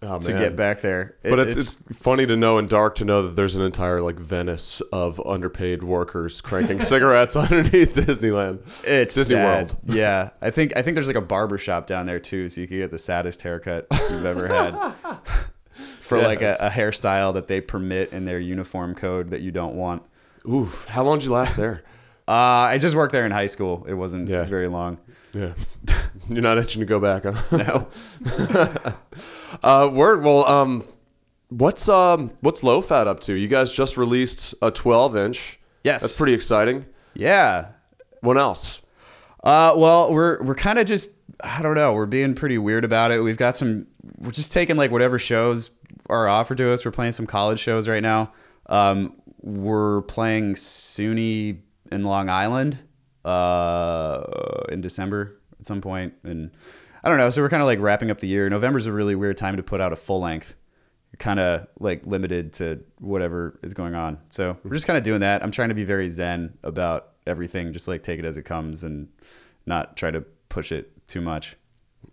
Oh, 0.00 0.18
to 0.20 0.30
man. 0.32 0.40
get 0.40 0.54
back 0.56 0.80
there. 0.80 1.16
It- 1.24 1.30
But 1.30 1.40
it's, 1.40 1.56
it's 1.56 1.76
funny 1.98 2.24
to 2.26 2.36
know 2.36 2.58
and 2.58 2.68
dark 2.68 2.94
to 2.96 3.04
know 3.04 3.22
that 3.22 3.34
there's 3.36 3.56
an 3.56 3.62
entire 3.62 4.00
like 4.00 4.16
Venice 4.18 4.80
of 4.92 5.20
underpaid 5.26 5.82
workers 5.82 6.40
cranking 6.40 6.80
cigarettes 6.92 7.34
underneath 7.34 7.96
Disneyland. 7.96 8.60
it's 8.84 9.16
Disney 9.16 9.34
sad. 9.36 9.44
World. 9.44 9.76
Yeah, 9.86 10.30
I 10.40 10.50
think 10.50 10.76
I 10.76 10.82
think 10.82 10.94
there's 10.94 11.08
like 11.08 11.16
a 11.16 11.20
barber 11.20 11.58
shop 11.58 11.86
down 11.88 12.06
there 12.06 12.20
too, 12.20 12.48
so 12.48 12.60
you 12.60 12.68
could 12.68 12.78
get 12.78 12.90
the 12.92 12.98
saddest 12.98 13.42
haircut 13.42 13.86
you've 13.92 14.24
ever 14.26 14.46
had 14.46 14.72
for 16.08 16.18
like 16.20 16.42
a, 16.42 16.56
a 16.60 16.70
hairstyle 16.70 17.34
that 17.34 17.46
they 17.48 17.60
permit 17.60 18.12
in 18.12 18.24
their 18.24 18.40
uniform 18.40 18.94
code 18.94 19.30
that 19.30 19.40
you 19.40 19.50
don't 19.50 19.74
want. 19.74 20.02
Oof, 20.48 20.84
how 20.86 21.02
long 21.04 21.18
did 21.18 21.26
you 21.26 21.32
last 21.32 21.56
there? 21.56 21.82
Uh, 22.28 22.68
I 22.68 22.76
just 22.76 22.94
worked 22.94 23.12
there 23.12 23.24
in 23.24 23.32
high 23.32 23.46
school. 23.46 23.86
It 23.88 23.94
wasn't 23.94 24.28
Yeah. 24.28 24.44
very 24.44 24.68
long. 24.68 24.98
Yeah, 25.32 25.54
you're 26.28 26.42
not 26.42 26.58
itching 26.58 26.80
to 26.80 26.84
go 26.84 27.00
back, 27.00 27.22
huh? 27.24 27.32
No. 27.56 28.94
Uh, 29.62 29.88
word. 29.90 30.22
Well, 30.22 30.44
um, 30.46 30.84
what's 31.48 31.88
um, 31.88 32.30
what's 32.40 32.62
Low 32.62 32.80
Fat 32.82 33.06
up 33.06 33.20
to? 33.20 33.32
You 33.34 33.48
guys 33.48 33.72
just 33.72 33.96
released 33.96 34.54
a 34.60 34.70
12 34.70 35.16
inch. 35.16 35.58
Yes. 35.84 36.02
that's 36.02 36.18
pretty 36.18 36.34
exciting. 36.34 36.84
Yeah. 37.14 37.68
What 38.20 38.36
else? 38.36 38.82
Uh, 39.42 39.72
well, 39.76 40.12
we're 40.12 40.42
we're 40.42 40.54
kind 40.54 40.78
of 40.78 40.86
just 40.86 41.12
I 41.42 41.62
don't 41.62 41.76
know. 41.76 41.94
We're 41.94 42.04
being 42.04 42.34
pretty 42.34 42.58
weird 42.58 42.84
about 42.84 43.10
it. 43.10 43.20
We've 43.20 43.36
got 43.38 43.56
some. 43.56 43.86
We're 44.18 44.32
just 44.32 44.52
taking 44.52 44.76
like 44.76 44.90
whatever 44.90 45.18
shows 45.18 45.70
are 46.08 46.28
offered 46.28 46.58
to 46.58 46.72
us. 46.72 46.84
We're 46.84 46.90
playing 46.90 47.12
some 47.12 47.26
college 47.26 47.60
shows 47.60 47.88
right 47.88 48.02
now. 48.02 48.32
Um, 48.66 49.14
we're 49.40 50.02
playing 50.02 50.54
SUNY 50.54 51.60
in 51.90 52.04
Long 52.04 52.28
Island 52.28 52.78
uh, 53.24 54.22
in 54.70 54.80
December 54.80 55.40
at 55.58 55.66
some 55.66 55.80
point, 55.80 56.14
and 56.24 56.50
I 57.02 57.08
don't 57.08 57.18
know. 57.18 57.30
So 57.30 57.42
we're 57.42 57.48
kind 57.48 57.62
of 57.62 57.66
like 57.66 57.80
wrapping 57.80 58.10
up 58.10 58.18
the 58.18 58.28
year. 58.28 58.48
November's 58.48 58.86
a 58.86 58.92
really 58.92 59.14
weird 59.14 59.36
time 59.36 59.56
to 59.56 59.62
put 59.62 59.80
out 59.80 59.92
a 59.92 59.96
full 59.96 60.20
length. 60.20 60.54
Kind 61.18 61.40
of 61.40 61.66
like 61.80 62.06
limited 62.06 62.52
to 62.54 62.80
whatever 62.98 63.58
is 63.62 63.74
going 63.74 63.94
on. 63.94 64.18
So 64.28 64.56
we're 64.62 64.74
just 64.74 64.86
kind 64.86 64.96
of 64.96 65.02
doing 65.02 65.20
that. 65.20 65.42
I'm 65.42 65.50
trying 65.50 65.70
to 65.70 65.74
be 65.74 65.84
very 65.84 66.08
zen 66.10 66.56
about 66.62 67.12
everything, 67.26 67.72
just 67.72 67.88
like 67.88 68.02
take 68.02 68.18
it 68.18 68.24
as 68.24 68.36
it 68.36 68.42
comes 68.42 68.84
and 68.84 69.08
not 69.66 69.96
try 69.96 70.10
to 70.10 70.20
push 70.48 70.70
it 70.70 71.06
too 71.08 71.20
much. 71.20 71.56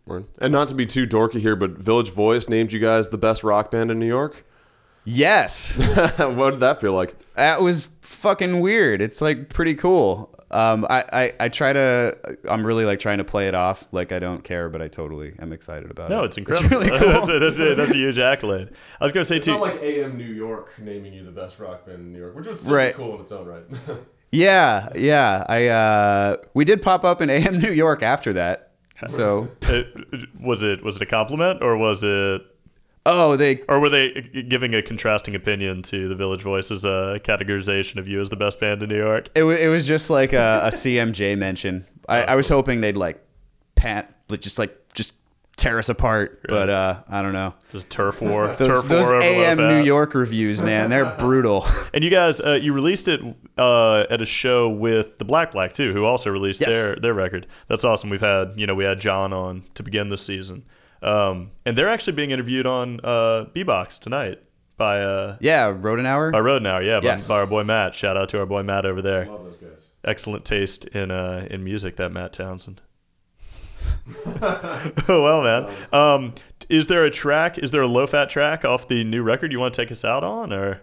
Word. 0.06 0.26
And 0.40 0.52
not 0.54 0.68
to 0.68 0.76
be 0.76 0.86
too 0.86 1.08
dorky 1.08 1.40
here, 1.40 1.56
but 1.56 1.72
Village 1.72 2.12
Voice 2.12 2.48
named 2.48 2.72
you 2.72 2.80
guys 2.80 3.10
the 3.10 3.18
best 3.18 3.44
rock 3.44 3.72
band 3.72 3.90
in 3.92 4.00
New 4.00 4.08
York. 4.08 4.46
Yes, 5.08 5.76
what 6.18 6.52
did 6.52 6.60
that 6.62 6.82
feel 6.82 6.94
like? 6.94 7.16
that 7.36 7.62
was 7.62 7.90
fucking 8.02 8.60
weird. 8.60 9.02
It's 9.02 9.22
like 9.22 9.50
pretty 9.50 9.76
cool. 9.76 10.32
Um, 10.52 10.86
I, 10.90 11.04
I, 11.12 11.34
I 11.42 11.50
try 11.50 11.74
to, 11.74 12.38
I'm 12.50 12.66
really 12.66 12.86
like 12.86 13.00
trying 13.00 13.18
to 13.18 13.24
play 13.24 13.48
it 13.48 13.56
off 13.56 13.88
like 13.92 14.12
I 14.12 14.20
don't 14.20 14.44
care, 14.44 14.70
but 14.70 14.82
I 14.82 14.88
totally 14.88 15.34
am 15.40 15.52
excited 15.54 15.92
about 15.92 16.10
it. 16.12 16.16
No, 16.16 16.24
it's 16.24 16.38
incredible. 16.38 16.70
really 16.80 16.90
that's, 16.98 17.28
a, 17.28 17.40
that's, 17.40 17.60
a, 17.60 17.76
that's 17.76 17.92
a 17.92 17.98
huge 17.98 18.18
accolade. 18.20 18.70
I 19.00 19.04
was 19.04 19.12
gonna 19.12 19.26
say 19.26 19.40
too. 19.40 19.52
Not 19.52 19.62
like 19.62 19.82
AM 19.82 20.18
New 20.18 20.24
York 20.24 20.72
naming 20.80 21.14
you 21.14 21.24
the 21.26 21.32
best 21.32 21.60
rock 21.60 21.86
band 21.86 21.98
in 22.00 22.14
New 22.14 22.20
York, 22.20 22.36
which 22.36 22.48
would 22.48 22.58
still 22.58 22.74
Right. 22.74 22.94
cool 22.96 23.16
in 23.16 23.22
its 23.22 23.32
own 23.32 23.46
right. 23.48 23.64
Yeah, 24.32 24.90
yeah. 24.96 25.46
I 25.48 25.68
uh, 25.68 26.38
we 26.54 26.66
did 26.66 26.82
pop 26.82 27.06
up 27.06 27.22
in 27.22 27.30
AM 27.30 27.60
New 27.60 27.72
York 27.72 28.02
after 28.04 28.34
that. 28.34 28.65
So, 29.06 29.50
it, 29.64 29.88
was 30.40 30.64
it 30.64 30.84
was 30.84 30.96
it 30.96 31.02
a 31.02 31.06
compliment 31.06 31.62
or 31.62 31.78
was 31.78 32.04
it 32.04 32.42
oh, 33.06 33.36
they 33.36 33.62
or 33.68 33.80
were 33.80 33.90
they 33.90 34.12
giving 34.48 34.74
a 34.74 34.82
contrasting 34.82 35.36
opinion 35.36 35.82
to 35.84 36.08
the 36.08 36.16
Village 36.16 36.42
Voice's 36.42 36.86
uh, 36.86 37.20
categorization 37.24 37.98
of 37.98 38.08
you 38.08 38.22
as 38.22 38.30
the 38.30 38.36
best 38.36 38.60
band 38.60 38.82
in 38.84 38.90
New 38.90 38.98
York? 38.98 39.30
It, 39.36 39.44
wa- 39.44 39.52
it 39.52 39.68
was 39.68 39.88
just 39.88 40.10
like 40.10 40.34
a, 40.34 40.62
a 40.64 40.70
CMJ 40.70 41.38
mention. 41.38 41.86
I, 42.08 42.22
I 42.24 42.36
was 42.36 42.50
hoping 42.50 42.82
they'd 42.82 42.98
like 42.98 43.22
pat, 43.76 44.14
like 44.30 44.42
just 44.42 44.58
like 44.58 44.94
just 44.94 45.14
tear 45.58 45.80
us 45.80 45.90
apart, 45.90 46.42
but 46.50 46.70
uh, 46.70 47.00
I 47.10 47.22
don't 47.22 47.34
know. 47.34 47.54
Just 47.72 47.90
turf 47.90 48.22
war, 48.22 48.48
Those, 48.56 48.68
turf 48.82 48.84
those 48.90 49.06
war 49.06 49.16
over 49.16 49.22
AM 49.24 49.58
New 49.58 49.82
York 49.84 50.14
reviews, 50.14 50.62
man, 50.62 50.90
they're 50.90 51.06
brutal. 51.20 51.66
And 51.94 52.04
you 52.04 52.10
guys, 52.10 52.42
uh, 52.42 52.60
you 52.62 52.74
released 52.74 53.08
it 53.08 53.22
uh, 53.58 54.06
at 54.10 54.22
a 54.22 54.26
show 54.26 54.70
with 54.70 55.18
the 55.18 55.26
Black 55.26 55.52
Black 55.54 55.72
too, 55.74 55.94
who 55.94 56.04
also 56.04 56.30
released 56.30 56.60
Yes. 56.62 56.70
their 56.72 56.96
their 56.98 57.14
record. 57.14 57.48
That's 57.68 57.84
awesome. 57.86 58.10
We've 58.10 58.20
had 58.22 58.54
you 58.58 58.68
know 58.68 58.76
we 58.76 58.84
had 58.84 59.00
John 59.00 59.32
on 59.34 59.64
to 59.76 59.84
begin 59.84 60.10
this 60.10 60.26
season, 60.26 60.66
um, 61.02 61.52
and 61.66 61.78
they're 61.78 61.90
actually 61.90 62.14
being 62.14 62.32
interviewed 62.32 62.66
on 62.68 63.00
uh, 63.04 63.46
Bebox 63.56 63.98
tonight 64.00 64.40
by 64.78 65.00
uh, 65.02 65.38
yeah, 65.40 65.72
Rodenauer. 65.72 66.34
by 66.34 66.40
Road 66.42 66.62
Now, 66.64 66.80
yeah, 66.80 67.00
by, 67.00 67.06
Yes. 67.06 67.30
by 67.30 67.36
our 67.40 67.48
boy 67.48 67.64
Matt. 67.64 67.96
Shout 67.96 68.18
out 68.18 68.28
to 68.30 68.40
our 68.40 68.46
boy 68.46 68.62
Matt 68.64 68.86
over 68.86 69.02
there. 69.02 69.30
Excellent 70.04 70.44
taste 70.44 70.84
in 70.90 71.12
uh, 71.12 71.48
in 71.50 71.64
music, 71.64 71.96
that 71.96 72.12
Matt 72.12 72.34
Townsend. 72.34 72.82
Oh 74.08 74.92
well, 75.08 75.42
man. 75.44 75.74
Um, 75.94 76.34
is 76.70 76.88
there 76.88 77.06
a 77.06 77.12
track? 77.12 77.58
Is 77.58 77.72
there 77.72 77.82
a 77.82 77.88
low 77.88 78.08
fat 78.08 78.30
track 78.30 78.66
off 78.66 78.88
the 78.88 79.04
new 79.04 79.22
record 79.22 79.52
you 79.52 79.60
want 79.60 79.74
to 79.74 79.82
take 79.82 79.92
us 79.92 80.04
out 80.06 80.24
on, 80.24 80.52
or? 80.54 80.82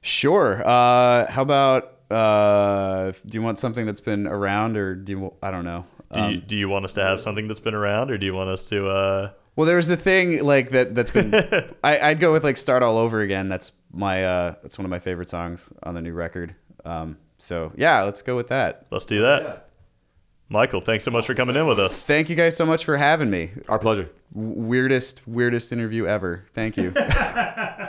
Sure. 0.00 0.62
Uh, 0.66 1.30
how 1.30 1.42
about? 1.42 1.94
Uh, 2.10 3.12
do 3.26 3.36
you 3.38 3.42
want 3.42 3.58
something 3.58 3.84
that's 3.84 4.00
been 4.00 4.26
around, 4.26 4.76
or 4.76 4.94
do 4.94 5.12
you? 5.12 5.34
I 5.42 5.50
don't 5.50 5.64
know. 5.64 5.84
Do 6.12 6.20
Um, 6.20 6.30
you, 6.32 6.36
do 6.40 6.56
you 6.56 6.68
want 6.68 6.84
us 6.86 6.94
to 6.94 7.02
have 7.02 7.20
something 7.20 7.48
that's 7.48 7.60
been 7.60 7.74
around, 7.74 8.10
or 8.10 8.16
do 8.16 8.24
you 8.24 8.32
want 8.34 8.48
us 8.50 8.68
to? 8.70 8.88
Uh, 8.88 9.30
Well, 9.56 9.66
there's 9.66 9.90
a 9.90 9.96
thing 9.96 10.42
like 10.42 10.70
that 10.70 10.94
that's 10.94 11.10
been. 11.10 11.34
I, 11.84 11.98
I'd 11.98 12.20
go 12.20 12.32
with 12.32 12.44
like 12.44 12.56
"Start 12.56 12.82
All 12.82 12.96
Over 12.96 13.20
Again." 13.20 13.48
That's 13.48 13.72
my. 13.92 14.24
Uh, 14.24 14.54
that's 14.62 14.78
one 14.78 14.84
of 14.86 14.90
my 14.90 14.98
favorite 15.00 15.28
songs 15.28 15.70
on 15.82 15.94
the 15.94 16.00
new 16.00 16.12
record. 16.14 16.54
Um, 16.86 17.18
so 17.36 17.72
yeah, 17.76 18.02
let's 18.02 18.22
go 18.22 18.36
with 18.36 18.48
that. 18.48 18.86
let's 18.90 19.04
do 19.04 19.20
that. 19.22 19.67
Michael, 20.50 20.80
thanks 20.80 21.04
so 21.04 21.10
much 21.10 21.26
for 21.26 21.34
coming 21.34 21.56
in 21.56 21.66
with 21.66 21.78
us. 21.78 22.02
Thank 22.02 22.30
you 22.30 22.36
guys 22.36 22.56
so 22.56 22.64
much 22.64 22.84
for 22.84 22.96
having 22.96 23.30
me. 23.30 23.50
Our 23.68 23.78
pleasure. 23.78 24.08
W- 24.34 24.54
weirdest, 24.54 25.26
weirdest 25.28 25.72
interview 25.72 26.06
ever. 26.06 26.44
Thank 26.54 26.76
you. 26.78 26.92